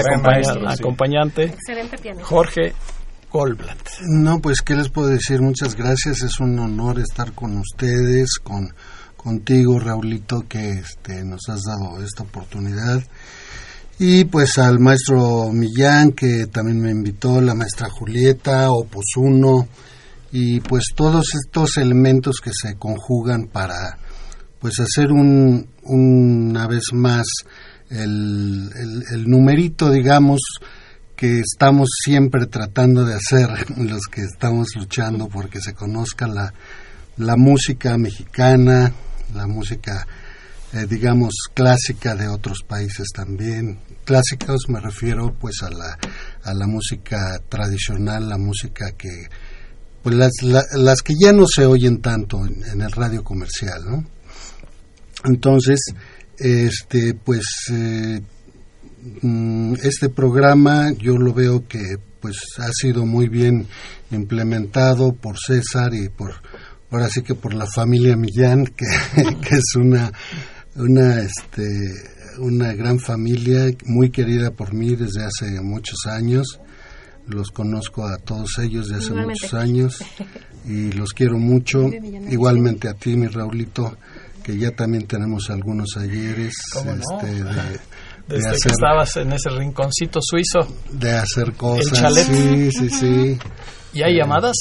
[0.68, 2.28] acompañante, excelente pianista.
[2.28, 2.74] Jorge
[3.32, 3.80] Goldblatt.
[4.02, 5.42] No, pues, ¿qué les puedo decir?
[5.42, 6.22] Muchas gracias.
[6.24, 8.74] Es un honor estar con ustedes, con
[9.22, 13.04] contigo, Raulito, que este, nos has dado esta oportunidad.
[14.00, 19.68] Y pues al maestro Millán, que también me invitó, la maestra Julieta, Opus Uno,
[20.32, 23.98] y pues todos estos elementos que se conjugan para
[24.60, 27.26] pues hacer un, una vez más
[27.90, 28.70] el,
[29.12, 30.40] el numerito, digamos,
[31.16, 36.54] que estamos siempre tratando de hacer los que estamos luchando porque se conozca la,
[37.18, 38.94] la música mexicana,
[39.34, 40.06] la música,
[40.74, 43.80] eh, digamos, clásica de otros países también.
[44.06, 45.98] Clásicos me refiero pues a la,
[46.44, 49.28] a la música tradicional, la música que,
[50.02, 50.32] pues las,
[50.74, 54.06] las que ya no se oyen tanto en, el radio comercial, ¿no?
[55.26, 55.80] Entonces,
[56.38, 58.22] este, pues, eh,
[59.22, 63.68] mm, este programa yo lo veo que pues ha sido muy bien
[64.12, 66.34] implementado por César y por
[66.92, 68.86] ahora sí que por la familia Millán, que,
[69.42, 70.12] que es una,
[70.76, 71.68] una, este,
[72.40, 76.60] una gran familia muy querida por mí desde hace muchos años.
[77.28, 80.00] Los conozco a todos ellos desde hace muchos años
[80.66, 81.88] y los quiero mucho.
[82.30, 83.98] Igualmente a ti, mi Raulito,
[84.44, 87.80] que ya también tenemos algunos ayeres este, de,
[88.28, 90.60] desde que estabas en ese rinconcito suizo.
[90.92, 92.16] De hacer cosas.
[92.26, 93.38] Sí, sí, sí.
[93.94, 94.56] ¿Y hay llamadas?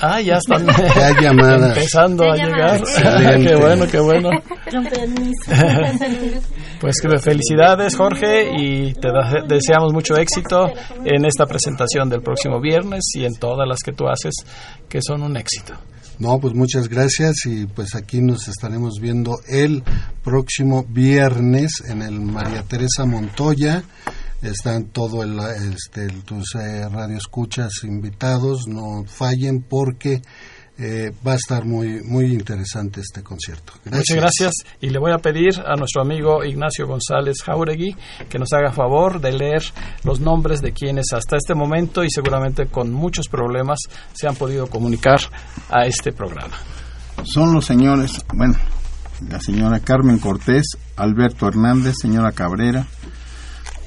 [0.00, 2.80] Ah, ya están empezando a llegar.
[3.42, 4.30] qué bueno, qué bueno.
[6.80, 9.08] pues felicidades, Jorge, y te
[9.48, 10.68] deseamos mucho éxito
[11.04, 14.34] en esta presentación del próximo viernes y en todas las que tú haces,
[14.88, 15.74] que son un éxito.
[16.20, 19.84] No, pues muchas gracias y pues aquí nos estaremos viendo el
[20.24, 23.84] próximo viernes en el María Teresa Montoya
[24.42, 25.38] están todo el,
[25.72, 30.22] este, tus eh, radioescuchas invitados, no fallen porque
[30.80, 33.72] eh, va a estar muy muy interesante este concierto.
[33.84, 37.96] Muchas gracias y le voy a pedir a nuestro amigo Ignacio González Jauregui
[38.28, 39.62] que nos haga favor de leer
[40.04, 43.80] los nombres de quienes hasta este momento y seguramente con muchos problemas
[44.12, 45.18] se han podido comunicar
[45.68, 46.54] a este programa.
[47.24, 48.54] Son los señores, bueno,
[49.28, 50.64] la señora Carmen Cortés,
[50.94, 52.86] Alberto Hernández, señora Cabrera,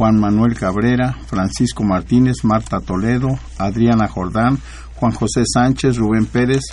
[0.01, 3.27] Juan Manuel Cabrera, Francisco Martínez, Marta Toledo,
[3.59, 4.57] Adriana Jordán,
[4.95, 6.63] Juan José Sánchez, Rubén Pérez,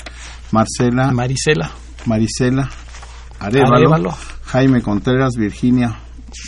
[0.50, 1.70] Marcela, Marisela,
[2.06, 2.70] Marisela,
[3.38, 5.94] Arevalo, Jaime Contreras, Virginia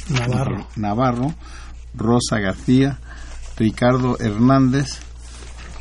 [0.09, 0.67] Navarro.
[0.77, 1.35] Navarro,
[1.95, 2.99] Rosa García,
[3.59, 5.01] Ricardo Hernández.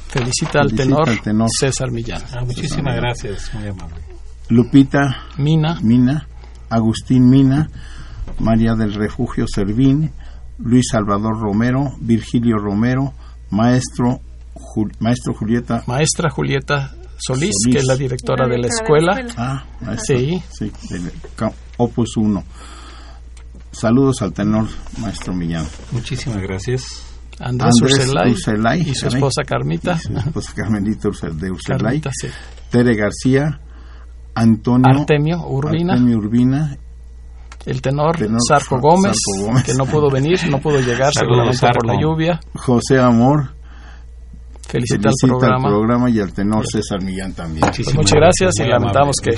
[0.10, 1.08] Felicita, al, tenor,
[1.48, 2.24] César Millán.
[2.34, 4.04] Ah, muchísimas gracias, muy amable.
[4.50, 6.28] Lupita Mina, Mina,
[6.70, 7.70] Agustín Mina,
[8.40, 10.12] María del Refugio Servín,
[10.60, 13.14] Luis Salvador Romero, Virgilio Romero,
[13.50, 14.20] maestro,
[15.00, 15.84] maestro Julieta.
[15.88, 19.26] Maestra Julieta Solís, que es la directora, de la escuela.
[19.38, 19.66] Ah,
[19.98, 20.42] sí.
[20.50, 20.72] Sí,
[21.78, 22.44] Opus 1.
[23.72, 24.68] Saludos al tenor
[25.00, 25.66] maestro Millán.
[25.92, 27.06] Muchísimas gracias.
[27.40, 29.98] Andrés, Urselay, y su esposa Carmita.
[29.98, 32.02] su esposa Carmelita de Urselay.
[32.70, 33.62] Tere García,
[34.36, 36.78] Antonio Artemio Urbina, Artemio Urbina
[37.66, 39.18] el tenor, Sarco, Gómez,
[39.66, 42.40] que no pudo venir, no pudo llegar seguramente por la lluvia.
[42.56, 43.60] José Amor.
[44.70, 46.12] Felicita, al, programa.
[46.12, 47.66] y al tenor César Millán también.
[47.76, 49.32] Pues muchas gracias y lamentamos que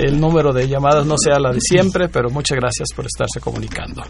[0.00, 4.04] el número de llamadas no sea la de siempre, pero muchas gracias por estarse comunicando.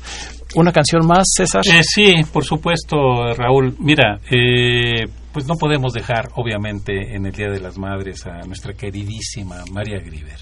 [0.56, 1.62] ¿Una canción más, César?
[1.66, 2.96] Eh, sí, por supuesto,
[3.34, 3.76] Raúl.
[3.78, 8.74] Mira, eh, pues no podemos dejar, obviamente, en el Día de las Madres a nuestra
[8.74, 10.38] queridísima María Griver.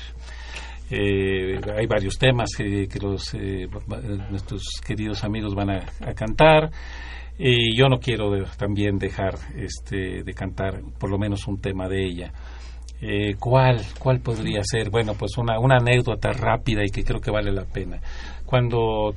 [0.90, 3.66] Eh, hay varios temas que, los, eh,
[4.30, 6.70] nuestros queridos amigos van a, cantar.
[7.38, 12.04] Y yo no quiero también dejar este, de cantar por lo menos un tema de
[12.04, 12.32] ella.
[13.02, 14.88] Eh, ¿cuál, ¿Cuál podría ser?
[14.88, 18.00] Bueno, pues una, una anécdota rápida y que creo que vale la pena.
[18.46, 19.14] Cuando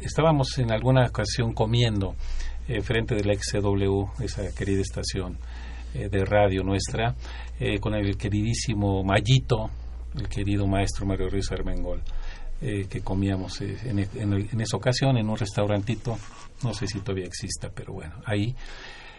[0.00, 2.16] estábamos en alguna ocasión comiendo
[2.82, 5.38] frente del XCW, esa querida estación
[5.94, 7.14] de radio nuestra,
[7.80, 9.70] con el queridísimo Mayito,
[10.18, 12.02] el querido maestro Mario Ruiz Armengol,
[12.60, 16.16] eh, que comíamos eh, en, esa ocasión en un restaurantito,
[16.62, 18.54] no sé si todavía exista, pero bueno, ahí.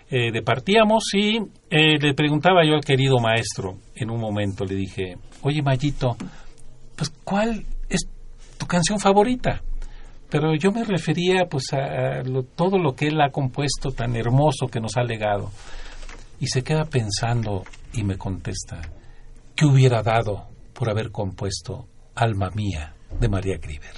[0.10, 1.40] eh, departíamos y
[1.70, 6.16] le preguntaba yo al querido maestro en un momento, le dije, oye Mayito,
[6.96, 8.08] pues ¿cuál es
[8.58, 9.62] tu canción favorita?
[10.30, 12.24] Pero yo me refería pues a,
[12.56, 15.52] todo lo que él ha compuesto tan hermoso que nos ha legado.
[16.40, 17.64] Y se queda pensando
[17.94, 18.82] y me contesta,
[19.56, 23.96] ¿qué hubiera dado por haber compuesto Alma Mía de María Grieber?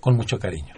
[0.00, 0.75] Con mucho cariño.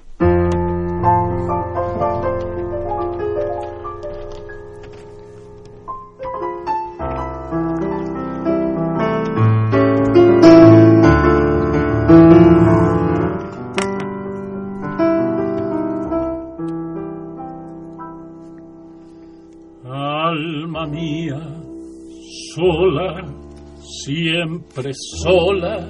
[24.92, 25.88] Sola,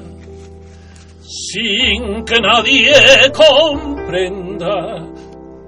[1.20, 2.92] sin que nadie
[3.34, 5.06] comprenda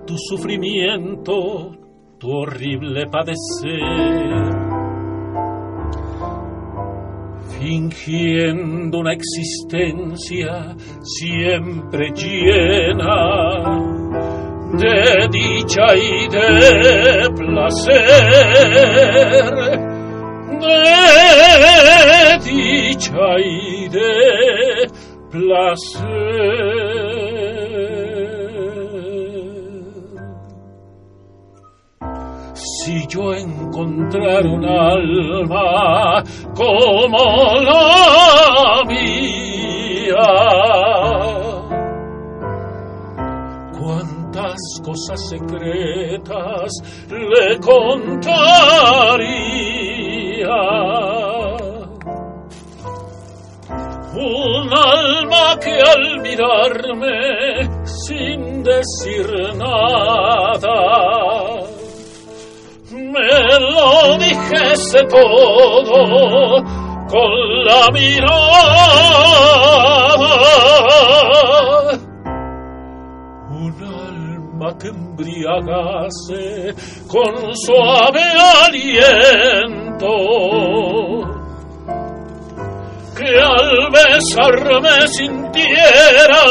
[0.06, 1.72] tu sufrimiento,
[2.18, 3.40] tu horrible padecer.
[7.58, 13.80] Fingiendo una existencia siempre llena
[14.78, 18.00] de dicha y de placer
[20.60, 24.90] de dicha y de
[25.30, 26.90] placer.
[32.54, 37.18] Si yo encontrar un alma como
[37.60, 40.28] la mía,
[43.78, 46.72] cuántas cosas secretas
[47.08, 48.70] le contaría
[54.14, 59.26] un alma que al mirarme sin decir
[59.56, 60.78] nada
[62.92, 66.62] me lo dijese todo
[67.08, 69.20] con la mirada.
[74.78, 76.74] Que embriagase
[77.08, 78.22] con suave
[78.64, 79.89] aliento,
[83.16, 86.42] que al besarme sintiera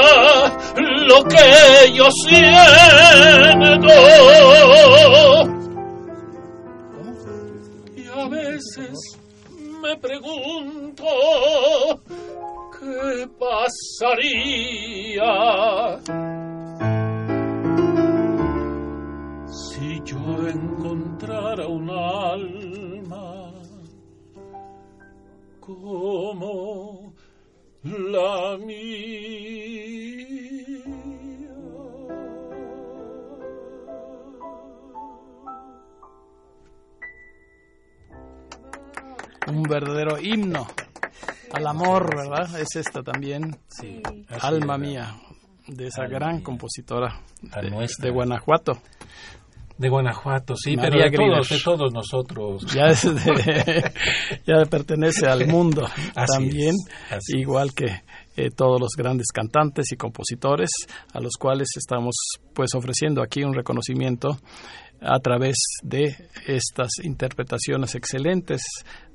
[1.08, 3.94] lo que yo siento.
[7.96, 9.18] Y a veces
[9.82, 11.06] me pregunto
[12.80, 14.50] qué pasaría
[20.50, 23.29] encontrar a un alma
[25.78, 27.14] como
[27.84, 30.26] la mía.
[39.48, 40.68] Un verdadero himno
[41.52, 42.60] al amor, ¿verdad?
[42.60, 43.58] Es esta también.
[43.68, 44.02] Sí,
[44.42, 45.16] Alma mía,
[45.68, 48.80] de esa gran compositora de, de Guanajuato.
[49.80, 52.66] De Guanajuato, sí, pero de todos, de todos, nosotros.
[52.76, 52.92] Ya,
[54.46, 55.88] ya pertenece al mundo
[56.28, 56.76] también,
[57.30, 57.86] igual que
[58.36, 60.70] eh, todos los grandes cantantes y compositores
[61.14, 62.14] a los cuales estamos
[62.54, 64.38] pues ofreciendo aquí un reconocimiento
[65.02, 68.62] a través de estas interpretaciones excelentes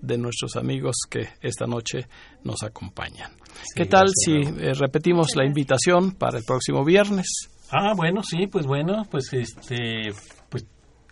[0.00, 2.06] de nuestros amigos que esta noche
[2.42, 3.32] nos acompañan.
[3.76, 7.50] ¿Qué tal si eh, repetimos la invitación para el próximo viernes?
[7.70, 10.10] Ah, bueno, sí, pues bueno, pues este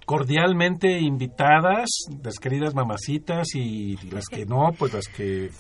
[0.05, 1.89] cordialmente invitadas,
[2.23, 5.51] las queridas mamacitas y las que no, pues las que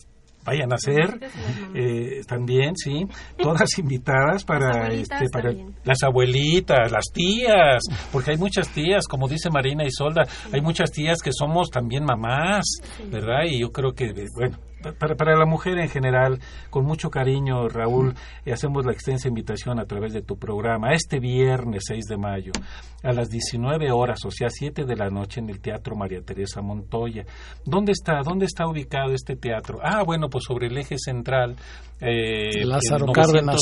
[0.44, 1.20] vayan a ser
[1.74, 3.06] eh, también sí.
[3.38, 5.52] Todas invitadas para este para
[5.84, 7.80] las abuelitas las tías
[8.10, 12.04] porque hay muchas tías como dice Marina y Solda hay muchas tías que somos también
[12.04, 12.64] mamás
[13.10, 17.68] verdad y yo creo que bueno para, para, la mujer en general, con mucho cariño,
[17.68, 18.14] Raúl,
[18.50, 22.52] hacemos la extensa invitación a través de tu programa este viernes 6 de mayo
[23.02, 26.62] a las 19 horas, o sea, 7 de la noche en el Teatro María Teresa
[26.62, 27.24] Montoya.
[27.64, 28.20] ¿Dónde está?
[28.22, 29.78] ¿Dónde está ubicado este teatro?
[29.82, 31.56] Ah, bueno, pues sobre el eje central
[32.02, 33.56] eh, Lázaro Cárdenas.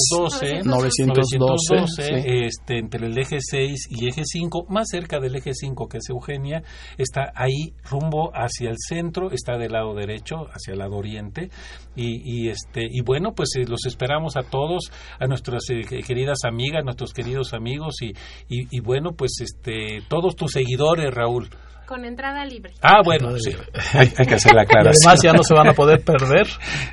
[0.64, 5.98] 912, este, entre el eje 6 y eje 5, más cerca del eje 5 que
[5.98, 6.62] es Eugenia,
[6.96, 11.50] está ahí rumbo hacia el centro, está del lado derecho, hacia el lado oriente
[11.94, 16.84] y, este y bueno, pues eh, los esperamos a todos, a nuestras eh, queridas amigas,
[16.84, 18.12] nuestros queridos amigos y,
[18.48, 21.50] y, bueno, pues este todos tus seguidores, Raúl
[21.90, 22.72] con entrada libre.
[22.82, 23.50] Ah, bueno, sí.
[23.94, 25.02] Hay, que hacer la aclaración.
[25.08, 26.46] además ya no se van a poder perder.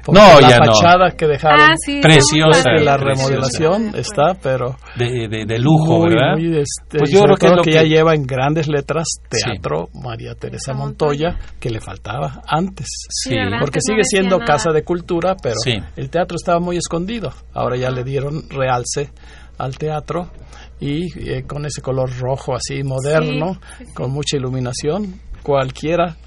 [0.07, 1.61] No, la ya fachada que dejaron.
[1.61, 2.63] Ah, sí, Preciosa.
[2.75, 3.29] de la Preciosa.
[3.29, 6.33] remodelación está, pero De, de, de lujo, muy, ¿verdad?
[6.35, 9.89] muy, este, Pues yo creo que lo que que- ya lleva en grandes letras Teatro
[9.93, 12.87] María Teresa Montoya, que le faltaba antes.
[13.09, 13.35] Sí.
[13.59, 14.45] Porque sigue siendo nada.
[14.53, 15.73] casa de cultura, pero Sí.
[15.95, 17.31] el teatro estaba muy escondido.
[17.53, 19.11] Ahora ya le dieron realce
[19.59, 20.31] al teatro
[20.79, 23.93] y eh, con ese color rojo así moderno, Sí, sí, sí.
[23.93, 26.17] con mucha iluminación, cualquiera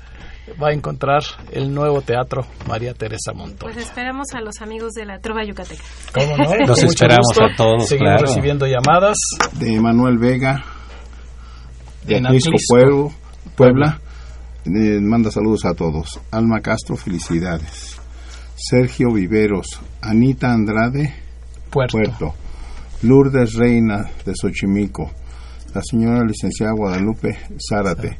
[0.60, 1.22] va a encontrar
[1.52, 3.72] el nuevo teatro María Teresa Montoya.
[3.72, 5.82] Pues esperamos a los amigos de la Trova Yucateca.
[6.12, 6.44] ¿Cómo no?
[6.66, 7.44] Los mucho esperamos gusto.
[7.44, 8.26] a todos, Seguimos claro.
[8.26, 9.16] recibiendo llamadas.
[9.52, 10.64] de Manuel Vega,
[12.04, 12.50] de Atlisco.
[12.68, 13.12] Pueblo,
[13.56, 14.00] Puebla.
[14.64, 16.20] Eh, manda saludos a todos.
[16.32, 18.00] Alma Castro, felicidades.
[18.56, 21.14] Sergio Viveros, Anita Andrade,
[21.70, 21.96] Puerto.
[21.96, 22.34] Puerto.
[23.02, 25.10] Lourdes Reina, de Xochimilco.
[25.74, 27.38] La señora licenciada Guadalupe
[27.68, 28.18] Zárate.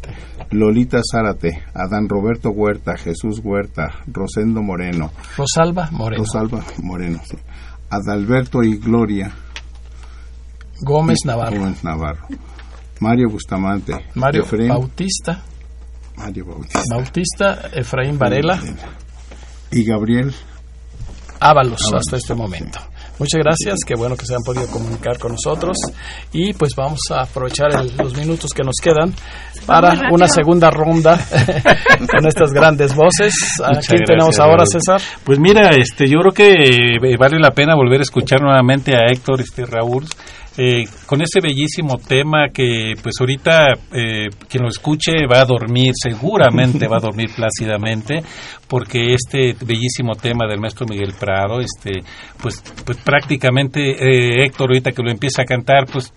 [0.53, 1.63] Lolita Zárate.
[1.75, 5.11] Adán Roberto Huerta, Jesús Huerta, Rosendo Moreno.
[5.37, 6.23] Rosalba Moreno.
[6.25, 7.37] Rosalba Moreno, sí.
[7.91, 9.33] Adalberto y Gloria
[10.83, 11.59] Gómez Navarro.
[11.59, 12.27] Gómez Navarro.
[13.01, 13.95] Mario Bustamante.
[14.15, 15.43] Mario Efraín- Bautista.
[16.17, 16.81] Mario Bautista.
[16.95, 18.61] Bautista Efraín Varela.
[19.73, 20.33] Y Gabriel.
[21.41, 22.79] Ábalos Ábalos, hasta este momento.
[23.21, 25.77] Muchas gracias, qué bueno que se han podido comunicar con nosotros
[26.33, 29.15] y pues vamos a aprovechar el- los minutos que nos quedan
[29.67, 31.21] para una segunda ronda
[32.11, 33.35] con estas grandes voces.
[33.63, 34.65] ¿A Muchas quién tenemos ahora.
[34.67, 35.01] César?
[35.23, 39.07] Pues mira, este, yo creo que eh, vale la pena volver a escuchar nuevamente a
[39.13, 40.07] Héctor, este Raúl,
[40.63, 45.93] eh, con ese bellísimo tema que, pues ahorita eh, quien lo escuche va a dormir,
[45.95, 48.23] seguramente va a dormir plácidamente,
[48.69, 52.01] porque este bellísimo tema del maestro Miguel Prado, este,
[52.43, 56.13] pues, pues prácticamente eh, Héctor ahorita que lo empieza a cantar, pues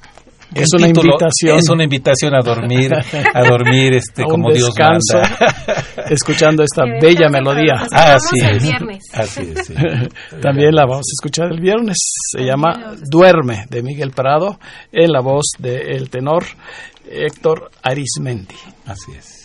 [0.55, 1.57] Es una título invitación.
[1.57, 2.91] es una invitación a dormir,
[3.33, 5.83] a dormir, este, A un como Dios descanso, manda.
[6.09, 7.73] escuchando esta Que bella melodía.
[7.91, 8.63] Ah, Así el es.
[8.63, 9.03] viernes.
[9.13, 9.65] Así es.
[9.67, 9.73] sí.
[10.41, 11.97] También la vamos a escuchar el viernes.
[12.31, 12.95] Se También llama.
[13.09, 14.59] Duerme de Miguel Prado
[14.91, 16.43] en la voz del tenor
[17.09, 18.55] Héctor Arismendi.
[18.85, 19.43] Así es.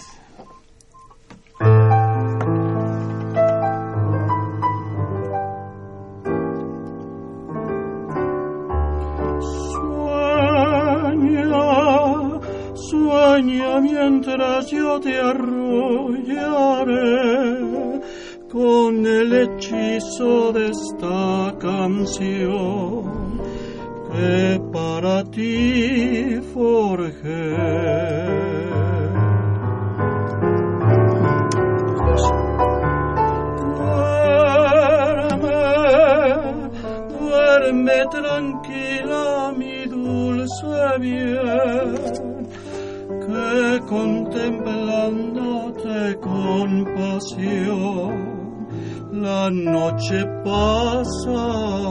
[13.42, 16.88] Mientras yo te arrullaré
[18.50, 23.40] con el hechizo de esta canción
[24.12, 27.54] que para ti forjé.
[37.18, 41.47] Duerme, tranquila mi dulce bien,
[44.38, 48.68] contemplándote con pasión,
[49.12, 51.88] la noche pasaré.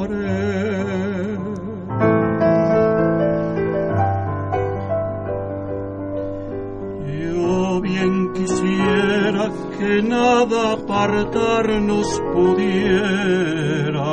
[7.21, 14.11] Yo bien quisiera que nada apartarnos pudiera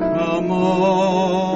[0.00, 1.53] jamás.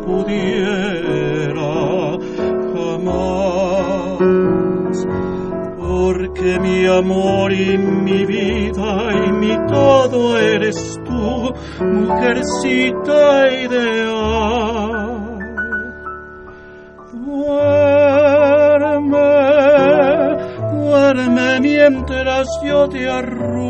[0.09, 1.73] Pudiera
[2.73, 4.17] jamás,
[5.77, 11.53] porque mi amor y mi vida y mi todo eres tú,
[11.85, 15.19] mujercita ideal.
[17.13, 18.39] Duerme,
[20.73, 23.68] duerme mientras yo te arrullaré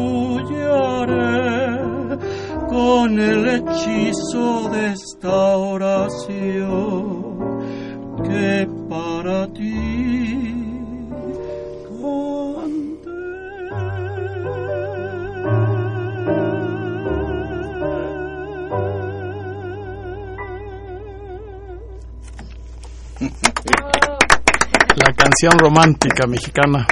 [25.42, 26.86] La canción romántica mexicana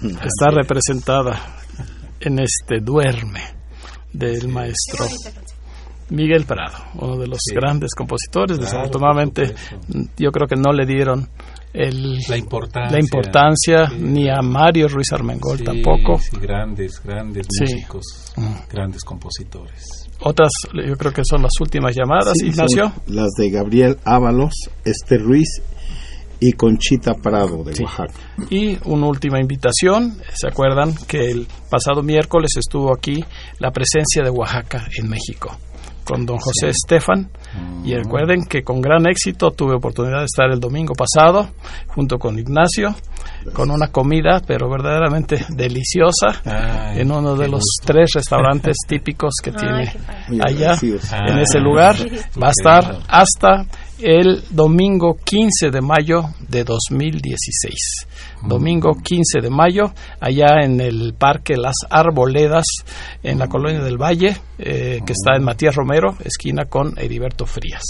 [0.00, 1.40] está representada
[2.20, 3.40] en este Duerme
[4.12, 5.06] del maestro
[6.10, 8.58] Miguel Prado, uno de los grandes compositores.
[8.60, 9.54] Desafortunadamente,
[10.16, 11.28] yo creo que no le dieron
[11.72, 12.92] el, La importancia.
[12.92, 13.96] la importancia Sí.
[13.98, 16.18] ni a Mario Ruiz Armengol Sí, tampoco.
[16.20, 17.64] sí, grandes, grandes Sí.
[17.74, 18.54] músicos, Mm.
[18.72, 19.84] grandes compositores.
[20.20, 20.50] Otras,
[20.86, 22.34] yo creo que son las últimas llamadas.
[22.38, 22.92] Sí, Ignacio.
[23.08, 24.52] las de Gabriel Ábalos,
[24.84, 25.60] Esther Ruiz
[26.40, 27.82] y Conchita Prado de Sí.
[27.84, 28.14] Oaxaca.
[28.50, 30.16] Y una última invitación.
[30.34, 33.24] ¿Se acuerdan que el pasado miércoles estuvo aquí
[33.58, 35.56] la presencia de Oaxaca en México
[36.04, 37.30] con don José Estefan?
[37.84, 41.50] Y recuerden que con gran éxito tuve oportunidad de estar el domingo pasado
[41.88, 42.94] junto con Ignacio
[43.52, 47.84] con una comida pero verdaderamente deliciosa Ay, en uno de los gusto.
[47.92, 50.98] tres restaurantes típicos que Ay, tiene allá en
[51.38, 51.96] Ah, ese lugar.
[51.96, 52.08] sí.
[52.40, 53.66] Va a estar hasta
[54.02, 58.06] el domingo 15 de mayo de 2016.
[58.46, 62.66] Domingo 15 de mayo, allá en el Parque Las Arboledas,
[63.22, 67.82] en la Colonia del Valle, eh, que está en Matías Romero, esquina con Heriberto Frías,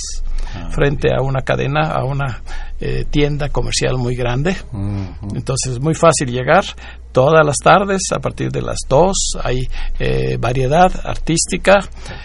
[0.71, 2.43] frente a una cadena, a una
[2.81, 4.57] eh, tienda comercial muy grande.
[4.73, 5.37] Ujú.
[5.37, 6.65] Entonces es muy fácil llegar
[7.13, 9.13] todas las tardes a partir de las 2.
[9.43, 9.59] Hay
[9.99, 11.79] eh, variedad artística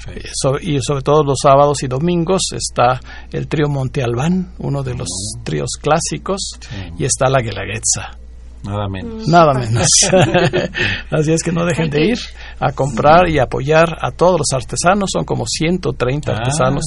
[0.07, 2.99] eh, so- y sobre todo los sábados y domingos está
[3.31, 5.07] el trío Monte Albán, uno de los
[5.43, 6.75] tríos clásicos, Sí.
[6.99, 8.17] y está la Guelaguetza.
[8.63, 9.27] Nada menos.
[9.27, 9.85] Nada menos.
[11.11, 12.17] Así es que no dejen de ir
[12.59, 15.09] a comprar y apoyar a todos los artesanos.
[15.13, 16.83] Son como 130 Ah, artesanos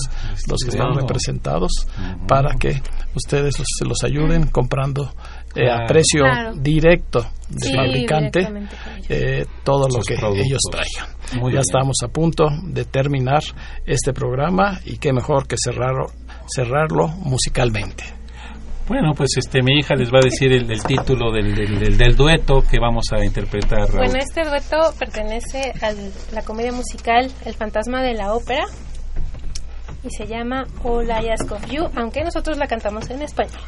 [0.49, 1.71] los que están representados
[2.27, 2.83] para que
[3.15, 5.13] ustedes los- se los ayuden comprando
[5.59, 6.53] eh, a precio Claro.
[6.55, 8.49] directo del Sí, fabricante
[9.09, 10.47] eh, todo lo que productos.
[10.47, 11.17] ellos traigan.
[11.41, 11.61] Muy ya bien.
[11.61, 13.43] estamos a punto de terminar
[13.87, 16.07] este programa y qué mejor que cerrarlo,
[16.55, 18.05] cerrarlo musicalmente.
[18.87, 21.99] Bueno, pues este mi hija les va a decir el, el título del, del, del-
[21.99, 23.81] del dueto que vamos a interpretar.
[23.81, 24.07] Raúl.
[24.07, 25.93] Bueno, este dueto pertenece a
[26.35, 28.65] la comedia musical El fantasma de la ópera
[30.03, 33.61] y se llama All I Ask of You, aunque nosotros la cantamos en español.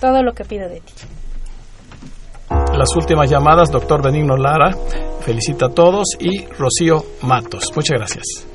[0.00, 0.92] Todo lo que pido de ti.
[2.50, 4.74] Las últimas llamadas, doctor Benigno Lara,
[5.20, 7.64] felicita a todos y Rocío Matos.
[7.74, 8.46] Muchas gracias.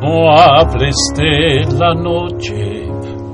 [0.00, 2.91] No hables de la noche,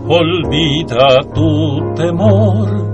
[0.08, 2.88] olvida tu temor.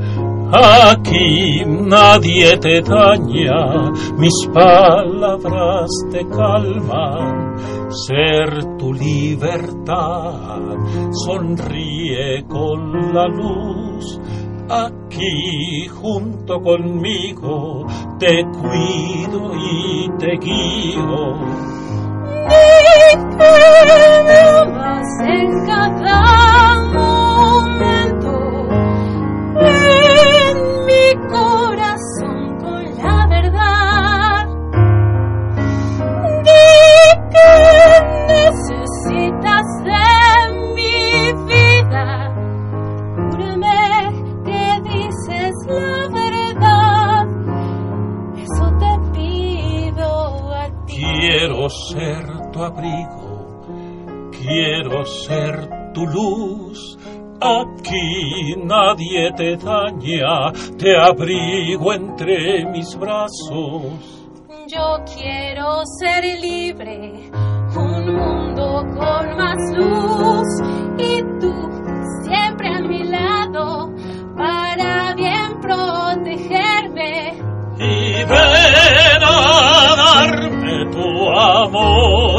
[0.52, 7.56] Aquí nadie te daña, mis palabras te calman.
[8.06, 10.60] Ser tu libertad,
[11.24, 14.20] sonríe con la luz.
[14.68, 17.86] Aquí junto conmigo
[18.18, 21.74] te cuido y te guío.
[25.26, 26.43] Eso te a ti.
[50.86, 56.53] Quiero ser tu abrigo, quiero ser tu luz.
[57.44, 64.24] Aquí nadie te daña, te abrigo entre mis brazos.
[64.66, 67.30] Yo quiero ser libre,
[67.76, 70.48] un mundo con más luz
[70.96, 71.52] y tú
[72.24, 73.92] siempre a mi lado
[74.34, 77.34] para bien protegerme.
[77.78, 82.33] Y ven a darme tu amor,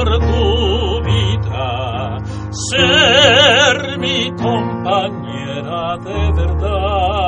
[4.05, 7.25] mi compañera de verdad.